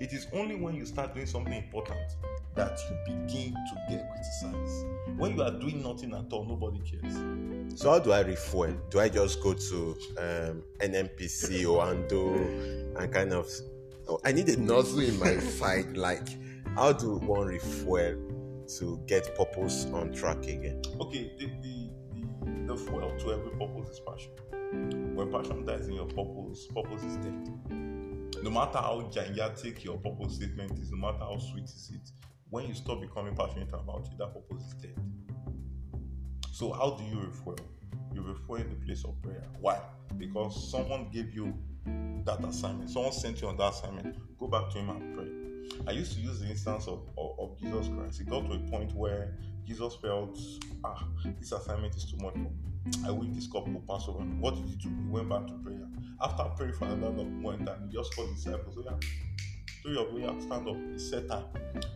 It 0.00 0.14
is 0.14 0.26
only 0.32 0.54
when 0.54 0.74
you 0.74 0.86
start 0.86 1.14
doing 1.14 1.26
something 1.26 1.52
important 1.52 2.00
that 2.54 2.80
you 2.88 2.96
begin 3.04 3.52
to 3.52 3.76
get 3.90 4.10
criticized. 4.10 4.86
When 5.18 5.36
you 5.36 5.42
are 5.42 5.50
doing 5.50 5.82
nothing 5.82 6.14
at 6.14 6.32
all, 6.32 6.46
nobody 6.46 6.80
cares. 6.80 7.14
So 7.78 7.90
how 7.90 7.98
do 7.98 8.12
I 8.12 8.20
refuel? 8.20 8.74
Do 8.88 8.98
I 8.98 9.10
just 9.10 9.42
go 9.42 9.52
to 9.52 9.96
um, 10.16 10.62
NNPC 10.78 11.68
or 11.70 11.84
Oando 11.84 12.98
and 12.98 13.12
kind 13.12 13.34
of? 13.34 13.46
Oh, 14.08 14.18
I 14.24 14.32
need 14.32 14.48
a 14.48 14.56
nozzle 14.56 15.00
in 15.00 15.18
my 15.18 15.36
side. 15.58 15.98
Like, 15.98 16.28
how 16.76 16.92
do 16.92 17.16
one 17.16 17.48
refuel 17.48 18.16
to 18.78 19.00
get 19.06 19.36
purpose 19.36 19.84
on 19.92 20.14
track 20.14 20.38
again? 20.44 20.80
Okay, 20.98 21.30
the 21.38 21.46
the, 21.60 21.90
the, 22.14 22.72
the 22.72 22.76
fuel 22.76 23.14
to 23.18 23.32
every 23.32 23.50
purpose 23.50 23.90
is 23.90 24.00
passion. 24.00 24.32
When 25.14 25.30
passion 25.30 25.66
dies 25.66 25.88
in 25.88 25.94
your 25.94 26.06
purpose, 26.06 26.68
purpose 26.74 27.04
is 27.04 27.16
dead. 27.16 27.89
No 28.42 28.50
matter 28.50 28.78
how 28.78 29.10
gigantic 29.12 29.84
your 29.84 29.98
purpose 29.98 30.36
statement 30.36 30.78
is, 30.78 30.90
no 30.90 30.96
matter 30.96 31.18
how 31.18 31.38
sweet 31.38 31.64
is 31.64 31.92
it, 31.94 32.10
when 32.48 32.66
you 32.66 32.74
stop 32.74 33.00
becoming 33.00 33.34
passionate 33.36 33.68
about 33.72 34.08
it, 34.10 34.18
that 34.18 34.32
purpose 34.32 34.66
is 34.66 34.74
dead. 34.74 34.98
So 36.50 36.72
how 36.72 36.92
do 36.92 37.04
you 37.04 37.20
refuel? 37.20 37.58
You 38.14 38.22
refuel 38.22 38.60
in 38.60 38.70
the 38.70 38.86
place 38.86 39.04
of 39.04 39.20
prayer. 39.22 39.44
Why? 39.60 39.80
Because 40.18 40.70
someone 40.70 41.08
gave 41.12 41.34
you 41.34 41.54
that 42.24 42.44
assignment. 42.44 42.90
Someone 42.90 43.12
sent 43.12 43.40
you 43.40 43.48
on 43.48 43.56
that 43.58 43.74
assignment. 43.74 44.16
Go 44.38 44.46
back 44.48 44.70
to 44.70 44.78
him 44.78 44.90
and 44.90 45.14
pray. 45.14 45.39
I 45.86 45.92
used 45.92 46.14
to 46.14 46.20
use 46.20 46.40
the 46.40 46.48
instance 46.48 46.86
of, 46.86 47.08
of, 47.16 47.38
of 47.38 47.58
Jesus 47.58 47.88
Christ. 47.88 48.20
It 48.20 48.28
got 48.28 48.46
to 48.46 48.52
a 48.52 48.58
point 48.70 48.94
where 48.94 49.36
Jesus 49.66 49.94
felt, 49.96 50.38
ah, 50.84 51.04
this 51.38 51.52
assignment 51.52 51.94
is 51.94 52.04
too 52.04 52.16
much 52.18 52.34
for 52.34 52.38
me. 52.38 52.50
I 53.06 53.10
wish 53.10 53.28
this 53.32 53.46
cup 53.46 53.68
will 53.68 53.82
pass 53.88 54.08
over. 54.08 54.18
What 54.18 54.56
did 54.56 54.66
he 54.66 54.76
do? 54.76 54.88
He 54.88 55.08
went 55.08 55.28
back 55.28 55.46
to 55.46 55.52
prayer. 55.54 55.86
After 56.22 56.44
praying 56.56 56.74
for 56.74 56.86
another 56.86 57.24
point, 57.42 57.68
and 57.68 57.90
he 57.90 57.96
just 57.96 58.14
called 58.14 58.30
his 58.30 58.44
disciples, 58.44 58.76
oh 58.78 58.84
yeah, 58.84 58.96
do 59.84 59.90
your 59.90 60.04
prayer, 60.04 60.34
stand 60.40 60.68
up. 60.68 60.76
He 60.92 60.98
set 60.98 61.28
time. 61.28 61.44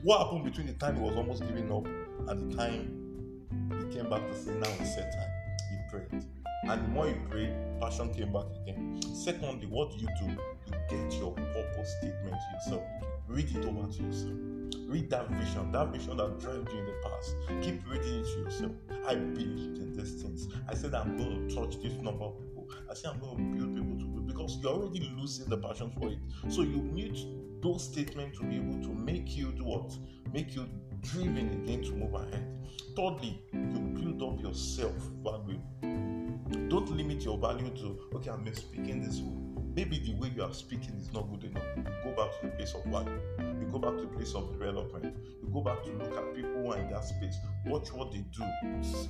What 0.03 0.25
happened 0.25 0.45
between 0.45 0.67
the 0.67 0.75
time 0.75 0.97
he 0.97 1.03
was 1.03 1.17
almost 1.17 1.47
giving 1.47 1.71
up 1.73 1.87
and 2.29 2.53
the 2.53 2.57
time 2.57 3.01
he 3.71 3.95
came 3.95 4.09
back 4.09 4.27
to 4.27 4.35
say, 4.37 4.53
now 4.53 4.69
it's 4.81 4.95
set 4.95 5.13
time? 5.13 5.31
He 5.71 5.91
prayed. 5.91 6.25
And 6.67 6.83
the 6.83 6.89
more 6.89 7.09
you 7.09 7.21
prayed, 7.29 7.55
passion 7.79 8.13
came 8.15 8.33
back 8.33 8.47
again. 8.63 9.01
Secondly, 9.15 9.67
what 9.67 9.91
do 9.93 9.99
you 9.99 10.09
do? 10.19 10.31
You 10.67 10.73
get 10.89 11.13
your 11.19 11.33
purpose 11.33 11.95
statement 11.99 12.35
to 12.35 12.71
yourself. 12.73 12.83
Read 13.29 13.55
it 13.55 13.65
over 13.67 13.87
to 13.93 14.03
yourself. 14.03 14.33
Read 14.87 15.11
that 15.11 15.29
vision, 15.31 15.73
that 15.73 15.89
vision 15.93 16.17
that 16.17 16.41
drove 16.41 16.67
you 16.73 16.79
in 16.79 16.87
the 16.87 16.95
past. 17.03 17.37
Keep 17.63 17.91
reading 17.91 18.21
it 18.21 18.25
to 18.25 18.41
yourself. 18.41 18.73
I 19.07 19.15
believed 19.15 19.79
in 19.79 19.93
these 19.95 20.23
things. 20.23 20.49
I 20.67 20.75
said 20.75 20.95
I'm 20.95 21.19
going 21.19 21.49
to 21.49 21.55
touch 21.55 21.83
this 21.83 21.93
number 21.95 22.25
of 22.25 22.39
people. 22.39 22.69
I 22.91 22.95
said 22.95 23.11
I'm 23.13 23.21
going 23.21 23.37
to 23.37 23.59
build 23.59 23.77
people 23.77 23.99
to 23.99 24.05
build 24.07 24.27
because 24.27 24.59
you're 24.63 24.73
already 24.73 25.13
losing 25.19 25.51
the 25.51 25.59
passion 25.59 25.93
for 25.99 26.09
it. 26.09 26.19
So 26.49 26.63
you 26.63 26.81
need 26.83 27.19
those 27.63 27.85
statements 27.85 28.39
to 28.39 28.45
be 28.45 28.57
able 28.57 28.83
to 28.83 28.95
make 28.95 29.37
you 29.37 29.53
do 29.53 29.65
what? 29.65 29.93
Make 30.33 30.55
you 30.55 30.67
driven 31.03 31.63
again 31.63 31.83
to 31.83 31.93
move 31.93 32.15
ahead. 32.15 32.45
Thirdly, 32.97 33.43
you 33.53 33.79
build 33.79 34.23
up 34.23 34.41
your 34.43 34.55
self 34.55 34.95
value. 35.23 35.61
Don't 36.69 36.91
limit 36.91 37.25
your 37.25 37.39
value 37.39 37.71
to 37.71 37.99
okay, 38.17 38.31
I'm 38.31 38.53
speaking 38.55 39.03
this 39.03 39.21
way. 39.21 39.33
Maybe 39.75 39.99
the 39.99 40.15
way 40.15 40.31
you 40.37 40.43
are 40.45 40.53
speaking 40.53 40.95
is 41.01 41.13
not 41.13 41.29
good 41.31 41.51
enough. 41.51 41.65
You 41.77 41.83
go 42.05 42.11
back 42.15 42.41
to 42.41 42.47
the 42.47 42.53
place 42.53 42.75
of 42.75 42.85
value. 42.85 43.19
You 43.39 43.67
go 43.73 43.79
back 43.79 43.97
to 43.97 44.03
the 44.03 44.07
place 44.09 44.35
of 44.35 44.53
development. 44.53 45.17
You 45.43 45.49
go 45.53 45.63
back 45.63 45.83
to 45.85 45.91
look 45.91 46.17
at 46.17 46.35
people 46.35 46.63
who 46.63 46.73
are 46.73 46.79
in 46.79 46.91
that 46.91 47.03
space. 47.03 47.37
Watch 47.67 47.93
what 47.93 48.13
they 48.13 48.25
do. 48.37 48.45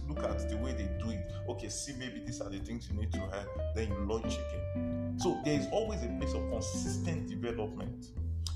Look 0.08 0.24
at 0.24 0.48
the 0.48 0.56
way 0.58 0.72
they 0.72 0.88
do 1.02 1.10
it. 1.10 1.30
Okay, 1.48 1.68
see 1.68 1.92
maybe 1.98 2.22
these 2.24 2.40
are 2.40 2.48
the 2.48 2.60
things 2.60 2.88
you 2.88 2.98
need 2.98 3.12
to 3.12 3.20
have. 3.20 3.46
Then 3.74 3.88
you 3.88 4.06
launch 4.06 4.34
again. 4.34 5.14
So 5.18 5.40
there 5.44 5.58
is 5.58 5.66
always 5.72 6.02
a 6.02 6.08
place 6.18 6.34
of 6.34 6.48
consistent 6.50 7.28
development 7.28 8.06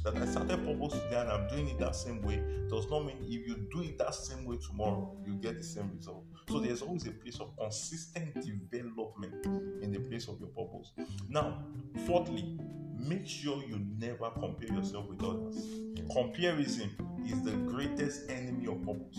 that 0.04 0.16
I 0.16 0.24
started 0.26 0.64
purpose 0.64 1.00
today 1.00 1.20
and 1.20 1.30
I'm 1.30 1.48
doing 1.48 1.68
it 1.68 1.78
that 1.80 1.96
same 1.96 2.22
way 2.22 2.42
does 2.70 2.88
not 2.88 3.04
mean 3.04 3.16
if 3.22 3.46
you 3.46 3.56
do 3.72 3.82
it 3.82 3.98
that 3.98 4.14
same 4.14 4.44
way 4.44 4.56
tomorrow, 4.56 5.14
you 5.26 5.34
get 5.34 5.58
the 5.58 5.64
same 5.64 5.90
result. 5.94 6.24
So 6.48 6.60
there's 6.60 6.80
always 6.80 7.06
a 7.06 7.10
place 7.10 7.40
of 7.40 7.54
consistent 7.58 8.34
development 8.34 9.44
in 9.82 9.92
the 9.92 10.00
place 10.00 10.28
of 10.28 10.40
your 10.40 10.48
purpose. 10.48 10.92
Now, 11.28 11.62
fourthly, 12.06 12.58
make 12.98 13.26
sure 13.26 13.62
you 13.62 13.78
never 13.98 14.30
compare 14.30 14.74
yourself 14.74 15.06
with 15.08 15.22
others. 15.22 15.66
Comparison 16.10 16.90
is 17.26 17.42
the 17.42 17.52
greatest 17.52 18.30
enemy 18.30 18.66
of 18.66 18.82
purpose. 18.82 19.18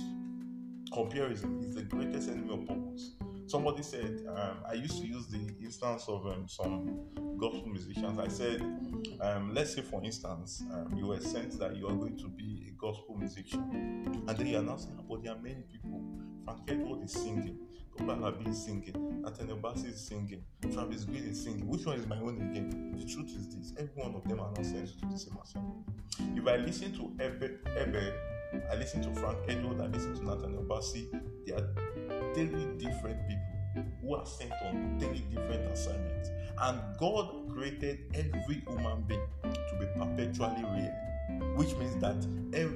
Comparison 0.92 1.64
is 1.64 1.76
the 1.76 1.84
greatest 1.84 2.30
enemy 2.30 2.52
of 2.52 2.68
purpose. 2.68 3.16
Somebody 3.46 3.84
said, 3.84 4.26
um, 4.28 4.58
I 4.68 4.74
used 4.74 5.00
to 5.02 5.08
use 5.08 5.28
the 5.28 5.54
instance 5.62 6.06
of 6.08 6.26
um, 6.26 6.48
some 6.48 7.00
gospel 7.38 7.68
musicians. 7.68 8.20
I 8.20 8.28
said, 8.28 8.62
um, 9.22 9.54
let's 9.54 9.76
say 9.76 9.82
for 9.82 10.04
instance, 10.04 10.64
um, 10.72 10.96
you 10.96 11.08
were 11.08 11.20
sent 11.20 11.60
that 11.60 11.76
you 11.76 11.88
are 11.88 11.96
going 11.96 12.18
to 12.18 12.28
be 12.28 12.68
a 12.70 12.72
gospel 12.80 13.16
musician, 13.18 14.24
and 14.28 14.38
then 14.38 14.48
you 14.48 14.58
are 14.58 14.64
now 14.64 14.78
saying, 14.78 15.04
but 15.08 15.24
there 15.24 15.34
are 15.34 15.40
many 15.40 15.64
people. 15.72 16.19
Frank 16.46 16.60
Edward 16.68 17.04
is 17.04 17.12
singing, 17.12 17.58
Toba 17.98 18.34
is 18.48 18.64
singing, 18.66 19.22
Nathaniel 19.22 19.58
Bassey 19.58 19.90
is 19.94 20.00
singing, 20.00 20.44
Travis 20.72 21.04
Greene 21.06 21.30
is 21.30 21.44
singing. 21.44 21.68
Which 21.68 21.86
one 21.86 22.00
is 22.00 22.08
my 22.08 22.18
own 22.18 22.42
again? 22.50 22.96
The 22.98 23.06
truth 23.06 23.36
is 23.36 23.48
this: 23.56 23.74
every 23.78 24.02
one 24.02 24.16
of 24.16 24.24
them 24.28 24.40
are 24.40 24.52
not 24.52 24.66
sent 24.66 25.00
to 25.00 25.06
the 25.06 25.18
same 25.18 25.38
assignment. 25.44 25.86
If 26.36 26.48
I 26.48 26.56
listen 26.58 26.94
to 26.94 27.12
Eben, 27.24 27.60
Eben 27.78 28.14
I 28.72 28.76
listen 28.76 29.02
to 29.04 29.20
Frank 29.20 29.38
Edward, 29.48 29.82
I 29.82 29.88
listen 29.88 30.16
to 30.16 30.24
Nathaniel 30.26 30.64
Bassey, 30.64 31.08
they 31.46 31.54
are 31.54 31.68
three 32.34 32.66
different 32.78 33.20
people 33.28 33.86
who 34.02 34.16
are 34.16 34.26
sent 34.26 34.52
on 34.64 34.98
three 35.00 35.24
different 35.30 35.72
assignments. 35.72 36.30
And 36.60 36.82
God 36.98 37.48
created 37.54 38.00
every 38.16 38.64
human 38.68 39.04
being 39.04 39.28
to 39.44 39.76
be 39.80 39.86
perpetually 39.98 40.64
real, 40.64 40.94
which 41.56 41.76
means 41.76 41.96
that 41.98 42.26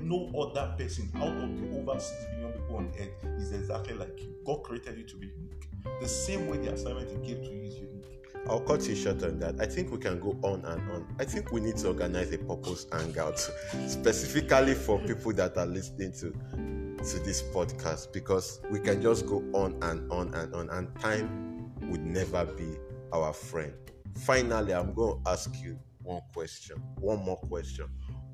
no 0.04 0.30
other 0.39 0.76
person 0.78 1.10
out 1.15 1.36
of 1.36 1.60
the 1.60 1.65
over 1.80 1.99
6 1.99 2.26
billion 2.32 2.42
people 2.73 2.79
on 2.79 2.91
earth 2.99 3.41
is 3.41 3.51
exactly 3.51 3.93
like 3.93 4.19
you. 4.21 4.36
God 4.45 4.63
created 4.63 4.97
you 4.97 5.03
to 5.03 5.15
be 5.15 5.27
unique. 5.27 5.69
The 6.01 6.07
same 6.07 6.47
way 6.47 6.57
the 6.57 6.73
assignment 6.73 7.09
He 7.09 7.33
gave 7.33 7.43
to 7.43 7.49
you 7.49 7.62
is 7.63 7.75
unique. 7.75 8.29
I'll 8.47 8.59
cut 8.59 8.86
you 8.88 8.95
short 8.95 9.23
on 9.23 9.39
that. 9.39 9.55
I 9.59 9.65
think 9.65 9.91
we 9.91 9.97
can 9.97 10.19
go 10.19 10.38
on 10.43 10.65
and 10.65 10.91
on. 10.91 11.15
I 11.19 11.25
think 11.25 11.51
we 11.51 11.62
need 11.62 11.77
to 11.77 11.88
organize 11.89 12.31
a 12.33 12.38
purpose 12.38 12.88
hangout 12.91 13.39
specifically 13.88 14.73
for 14.73 14.99
people 14.99 15.33
that 15.33 15.57
are 15.57 15.65
listening 15.65 16.12
to 16.13 16.31
to 16.31 17.19
this 17.19 17.41
podcast 17.41 18.13
because 18.13 18.62
we 18.69 18.79
can 18.79 19.01
just 19.01 19.25
go 19.27 19.43
on 19.53 19.77
and 19.81 20.09
on 20.12 20.33
and 20.33 20.53
on 20.55 20.69
and 20.69 20.93
time 20.99 21.69
would 21.89 22.05
never 22.05 22.45
be 22.45 22.77
our 23.12 23.33
friend. 23.33 23.73
Finally, 24.19 24.73
I'm 24.73 24.93
going 24.93 25.21
to 25.23 25.29
ask 25.29 25.51
you 25.62 25.77
one 26.01 26.21
question, 26.33 26.77
one 26.99 27.19
more 27.19 27.38
question. 27.38 27.88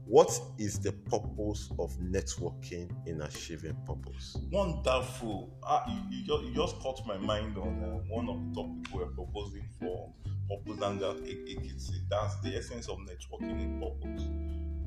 What 0.10 0.42
is 0.58 0.80
the 0.80 0.92
purpose 0.92 1.70
of 1.78 1.96
networking 2.00 2.90
in 3.06 3.22
achieving 3.22 3.78
purpose? 3.86 4.36
Wonderful. 4.52 5.56
Ah, 5.64 5.84
you, 5.88 6.18
you, 6.18 6.26
just, 6.26 6.44
you 6.46 6.56
just 6.56 6.80
caught 6.80 7.06
my 7.06 7.16
mind 7.20 7.56
on 7.60 7.84
uh, 7.84 8.12
one 8.12 8.28
of 8.28 8.40
the 8.42 8.60
topics 8.60 8.92
we're 8.92 9.06
proposing 9.06 9.70
for 9.80 10.12
purpose 10.50 10.82
and 10.82 11.00
that 11.00 12.08
That's 12.10 12.40
the 12.42 12.58
essence 12.58 12.90
of 12.90 12.98
networking 12.98 13.62
in 13.62 13.80
purpose. 13.80 14.24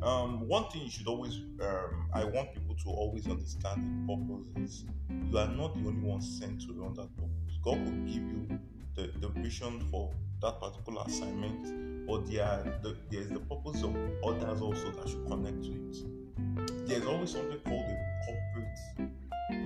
Um, 0.03 0.49
one 0.49 0.69
thing 0.71 0.83
you 0.83 0.91
should 0.91 1.07
always, 1.07 1.37
um, 1.61 2.11
I 2.13 2.25
want 2.25 2.53
people 2.53 2.75
to 2.75 2.89
always 2.91 3.29
understand 3.29 3.79
in 3.79 4.05
purpose 4.09 4.71
is 4.71 4.85
you 5.31 5.39
are 5.39 5.47
not 5.47 5.75
the 5.75 5.87
only 5.87 6.01
one 6.01 6.21
sent 6.21 6.63
to 6.63 6.73
run 6.73 6.95
that 6.95 7.17
purpose. 7.17 7.59
God 7.63 7.79
will 7.79 8.07
give 8.07 8.25
you 8.25 8.59
the, 8.95 9.11
the 9.21 9.29
vision 9.29 9.81
for 9.91 10.11
that 10.41 10.61
particular 10.61 11.03
assignment, 11.07 12.07
but 12.07 12.27
there, 12.31 12.81
the, 12.83 12.97
there's 13.11 13.29
the 13.29 13.41
purpose 13.41 13.83
of 13.83 13.97
others 14.25 14.61
also 14.61 14.91
that 14.91 15.09
should 15.09 15.27
connect 15.27 15.63
to 15.63 15.71
it. 15.71 16.87
There's 16.87 17.07
always 17.07 17.31
something 17.31 17.59
called 17.61 17.85
a 17.85 17.97
corporate 18.27 19.13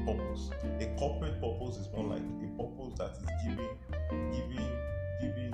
purpose. 0.07 0.51
A 0.81 0.87
corporate 0.99 1.41
purpose 1.41 1.77
is 1.79 1.89
more 1.93 2.05
like 2.05 2.23
a 2.23 2.63
purpose 2.63 2.99
that 2.99 3.11
is 3.11 3.29
giving, 3.43 3.69
giving, 4.33 4.71
giving 5.21 5.53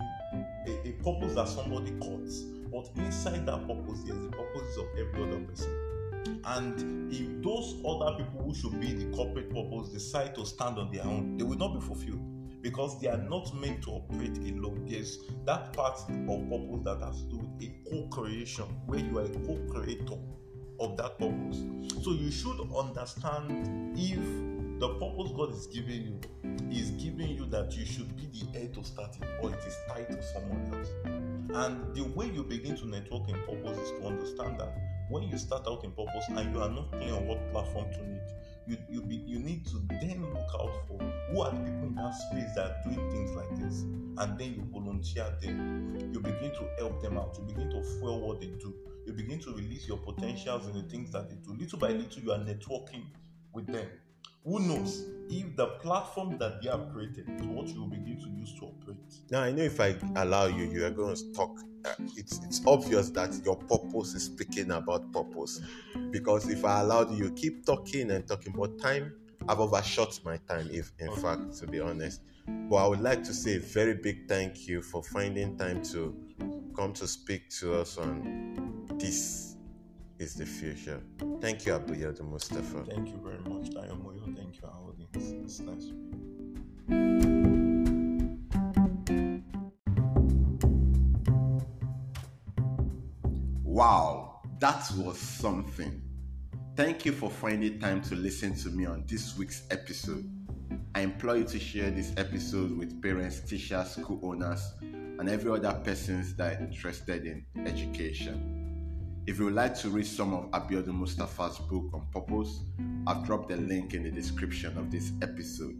a, 0.66 0.88
a 0.88 0.92
purpose 1.04 1.34
that 1.34 1.48
somebody 1.48 1.92
cuts. 1.92 2.42
But 2.72 2.90
inside 2.96 3.46
that 3.46 3.66
purpose, 3.66 4.02
there's 4.04 4.18
the 4.18 4.30
purposes 4.30 4.78
of 4.78 4.86
every 4.98 5.22
other 5.22 5.40
person. 5.40 5.78
And 6.44 7.12
if 7.12 7.42
those 7.42 7.76
other 7.86 8.16
people 8.16 8.44
who 8.44 8.54
should 8.54 8.80
be 8.80 8.92
the 8.92 9.16
corporate 9.16 9.50
purpose 9.50 9.88
decide 9.90 10.34
to 10.34 10.46
stand 10.46 10.78
on 10.78 10.90
their 10.90 11.04
own, 11.04 11.36
they 11.36 11.44
will 11.44 11.58
not 11.58 11.74
be 11.74 11.80
fulfilled 11.80 12.20
because 12.62 13.00
they 13.00 13.08
are 13.08 13.18
not 13.18 13.54
meant 13.54 13.82
to 13.82 13.90
operate 13.90 14.38
alone. 14.38 14.86
There's 14.88 15.18
that 15.44 15.72
part 15.72 15.98
of 15.98 16.08
purpose 16.26 16.80
that 16.84 17.00
has 17.02 17.22
to 17.22 17.28
do 17.28 17.50
a 17.60 17.90
co-creation, 17.90 18.64
where 18.86 19.00
you 19.00 19.18
are 19.18 19.24
a 19.24 19.30
co-creator 19.46 20.18
of 20.80 20.96
that 20.96 21.18
purpose. 21.18 21.62
So 22.02 22.12
you 22.12 22.30
should 22.30 22.60
understand 22.74 23.98
if 23.98 24.80
the 24.80 24.88
purpose 24.94 25.32
God 25.36 25.52
is 25.52 25.66
giving 25.66 26.02
you 26.02 26.20
is 26.70 26.90
giving 26.92 27.30
you 27.30 27.46
that 27.46 27.72
you 27.76 27.84
should 27.84 28.16
be 28.16 28.26
the 28.26 28.58
head 28.58 28.74
to 28.74 28.82
start 28.82 29.14
it, 29.20 29.28
or 29.40 29.50
it 29.52 29.58
is 29.66 29.76
tied 29.88 30.08
to 30.08 30.22
someone 30.22 30.74
else. 30.74 30.88
And 31.54 31.94
the 31.94 32.04
way 32.14 32.26
you 32.26 32.42
begin 32.42 32.76
to 32.76 32.86
network 32.88 33.28
in 33.28 33.34
purpose 33.42 33.78
is 33.78 33.90
to 34.00 34.06
understand 34.06 34.58
that 34.58 34.74
when 35.10 35.24
you 35.24 35.36
start 35.36 35.66
out 35.68 35.84
in 35.84 35.92
purpose 35.92 36.24
and 36.28 36.54
you 36.54 36.62
are 36.62 36.70
not 36.70 36.90
clear 36.92 37.14
on 37.14 37.26
what 37.26 37.52
platform 37.52 37.92
to 37.92 38.08
need, 38.08 38.22
you 38.66 38.76
you, 38.90 39.02
be, 39.02 39.16
you 39.16 39.38
need 39.38 39.66
to 39.66 39.80
then 40.00 40.24
look 40.32 40.48
out 40.60 40.72
for 40.88 40.98
who 41.30 41.40
are 41.40 41.50
the 41.50 41.58
people 41.58 41.88
in 41.88 41.94
that 41.96 42.14
space 42.14 42.54
that 42.54 42.64
are 42.66 42.76
doing 42.84 43.10
things 43.10 43.30
like 43.32 43.50
this, 43.58 43.82
and 43.82 44.38
then 44.38 44.54
you 44.54 44.62
volunteer 44.72 45.26
them. 45.40 45.96
You 46.12 46.20
begin 46.20 46.52
to 46.52 46.68
help 46.78 47.02
them 47.02 47.18
out. 47.18 47.36
You 47.38 47.44
begin 47.54 47.70
to 47.70 47.82
fuel 47.98 48.20
what 48.20 48.40
they 48.40 48.48
do. 48.48 48.74
You 49.06 49.12
begin 49.12 49.40
to 49.40 49.54
release 49.54 49.88
your 49.88 49.98
potentials 49.98 50.66
in 50.66 50.74
the 50.74 50.88
things 50.88 51.10
that 51.12 51.28
they 51.28 51.36
do. 51.36 51.54
Little 51.58 51.78
by 51.78 51.88
little, 51.88 52.22
you 52.22 52.32
are 52.32 52.38
networking 52.38 53.04
with 53.52 53.66
them. 53.66 53.86
Who 54.44 54.58
knows 54.58 55.04
if 55.30 55.54
the 55.56 55.66
platform 55.82 56.36
that 56.38 56.60
they 56.60 56.68
have 56.68 56.92
created 56.92 57.28
is 57.28 57.46
what 57.46 57.68
you 57.68 57.82
will 57.82 57.88
begin 57.88 58.18
to 58.20 58.28
use 58.28 58.52
to 58.58 58.66
operate. 58.66 58.96
Now, 59.30 59.42
I 59.42 59.52
know 59.52 59.62
if 59.62 59.80
I 59.80 59.94
allow 60.16 60.46
you, 60.46 60.64
you 60.64 60.84
are 60.84 60.90
going 60.90 61.14
to 61.14 61.32
talk. 61.32 61.60
Uh, 61.84 61.94
it's 62.16 62.38
it's 62.44 62.60
obvious 62.66 63.10
that 63.10 63.30
your 63.44 63.56
purpose 63.56 64.14
is 64.14 64.24
speaking 64.24 64.70
about 64.72 65.12
purpose, 65.12 65.60
because 66.10 66.48
if 66.48 66.64
I 66.64 66.80
allowed 66.80 67.16
you, 67.16 67.30
keep 67.32 67.64
talking 67.64 68.10
and 68.10 68.26
talking, 68.26 68.52
but 68.56 68.78
time 68.80 69.12
I've 69.48 69.60
overshot 69.60 70.18
my 70.24 70.38
time. 70.48 70.68
If 70.70 70.92
in 70.98 71.08
okay. 71.08 71.20
fact, 71.20 71.58
to 71.58 71.66
be 71.66 71.80
honest, 71.80 72.22
but 72.46 72.76
I 72.76 72.86
would 72.86 73.00
like 73.00 73.22
to 73.24 73.34
say 73.34 73.56
a 73.56 73.60
very 73.60 73.94
big 73.94 74.28
thank 74.28 74.68
you 74.68 74.82
for 74.82 75.02
finding 75.02 75.56
time 75.56 75.82
to 75.84 76.16
come 76.76 76.92
to 76.94 77.06
speak 77.06 77.50
to 77.60 77.74
us 77.80 77.98
on 77.98 78.86
this 78.98 79.51
is 80.22 80.34
the 80.34 80.46
future. 80.46 81.02
Thank 81.40 81.66
you, 81.66 81.72
Abiodun 81.72 82.30
Mustafa. 82.30 82.84
Thank 82.84 83.08
you 83.08 83.20
very 83.22 83.40
much, 83.40 83.70
Dayo 83.70 84.00
Moyo. 84.00 84.24
Thank 84.36 84.56
you, 84.56 84.68
our 84.68 84.88
audience. 84.88 85.34
It's 85.44 85.60
nice. 85.60 85.90
Wow, 93.64 94.42
that 94.60 94.88
was 94.96 95.18
something. 95.18 96.00
Thank 96.76 97.04
you 97.04 97.12
for 97.12 97.28
finding 97.28 97.80
time 97.80 98.00
to 98.02 98.14
listen 98.14 98.54
to 98.58 98.68
me 98.70 98.86
on 98.86 99.04
this 99.08 99.36
week's 99.36 99.64
episode. 99.72 100.24
I 100.94 101.00
implore 101.00 101.38
you 101.38 101.44
to 101.44 101.58
share 101.58 101.90
this 101.90 102.12
episode 102.16 102.78
with 102.78 103.02
parents, 103.02 103.40
teachers, 103.40 103.90
school 103.96 104.20
owners, 104.22 104.62
and 104.82 105.28
every 105.28 105.50
other 105.50 105.80
persons 105.84 106.36
that 106.36 106.56
are 106.56 106.60
interested 106.64 107.26
in 107.26 107.44
education. 107.66 108.61
If 109.24 109.38
you 109.38 109.44
would 109.44 109.54
like 109.54 109.78
to 109.78 109.88
read 109.88 110.06
some 110.06 110.34
of 110.34 110.50
Abiodun 110.50 110.98
Mustafa's 110.98 111.56
book 111.58 111.90
on 111.94 112.04
purpose, 112.12 112.58
I've 113.06 113.24
dropped 113.24 113.50
the 113.50 113.56
link 113.56 113.94
in 113.94 114.02
the 114.02 114.10
description 114.10 114.76
of 114.76 114.90
this 114.90 115.12
episode. 115.22 115.76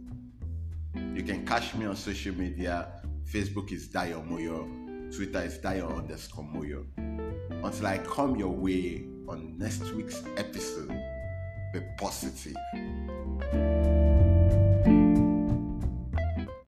You 1.13 1.23
can 1.23 1.45
catch 1.45 1.75
me 1.75 1.85
on 1.85 1.97
social 1.97 2.33
media. 2.35 2.87
Facebook 3.29 3.73
is 3.73 3.89
Dayo 3.89 4.25
Moyo, 4.25 5.13
Twitter 5.13 5.41
is 5.41 5.57
Dayo 5.57 5.93
underscore 5.97 6.45
Moyo. 6.45 6.85
Until 7.65 7.85
I 7.85 7.97
come 7.97 8.37
your 8.37 8.51
way 8.51 9.03
on 9.27 9.57
next 9.57 9.83
week's 9.91 10.23
episode, 10.37 10.97
be 11.73 11.81
positive. 11.97 12.55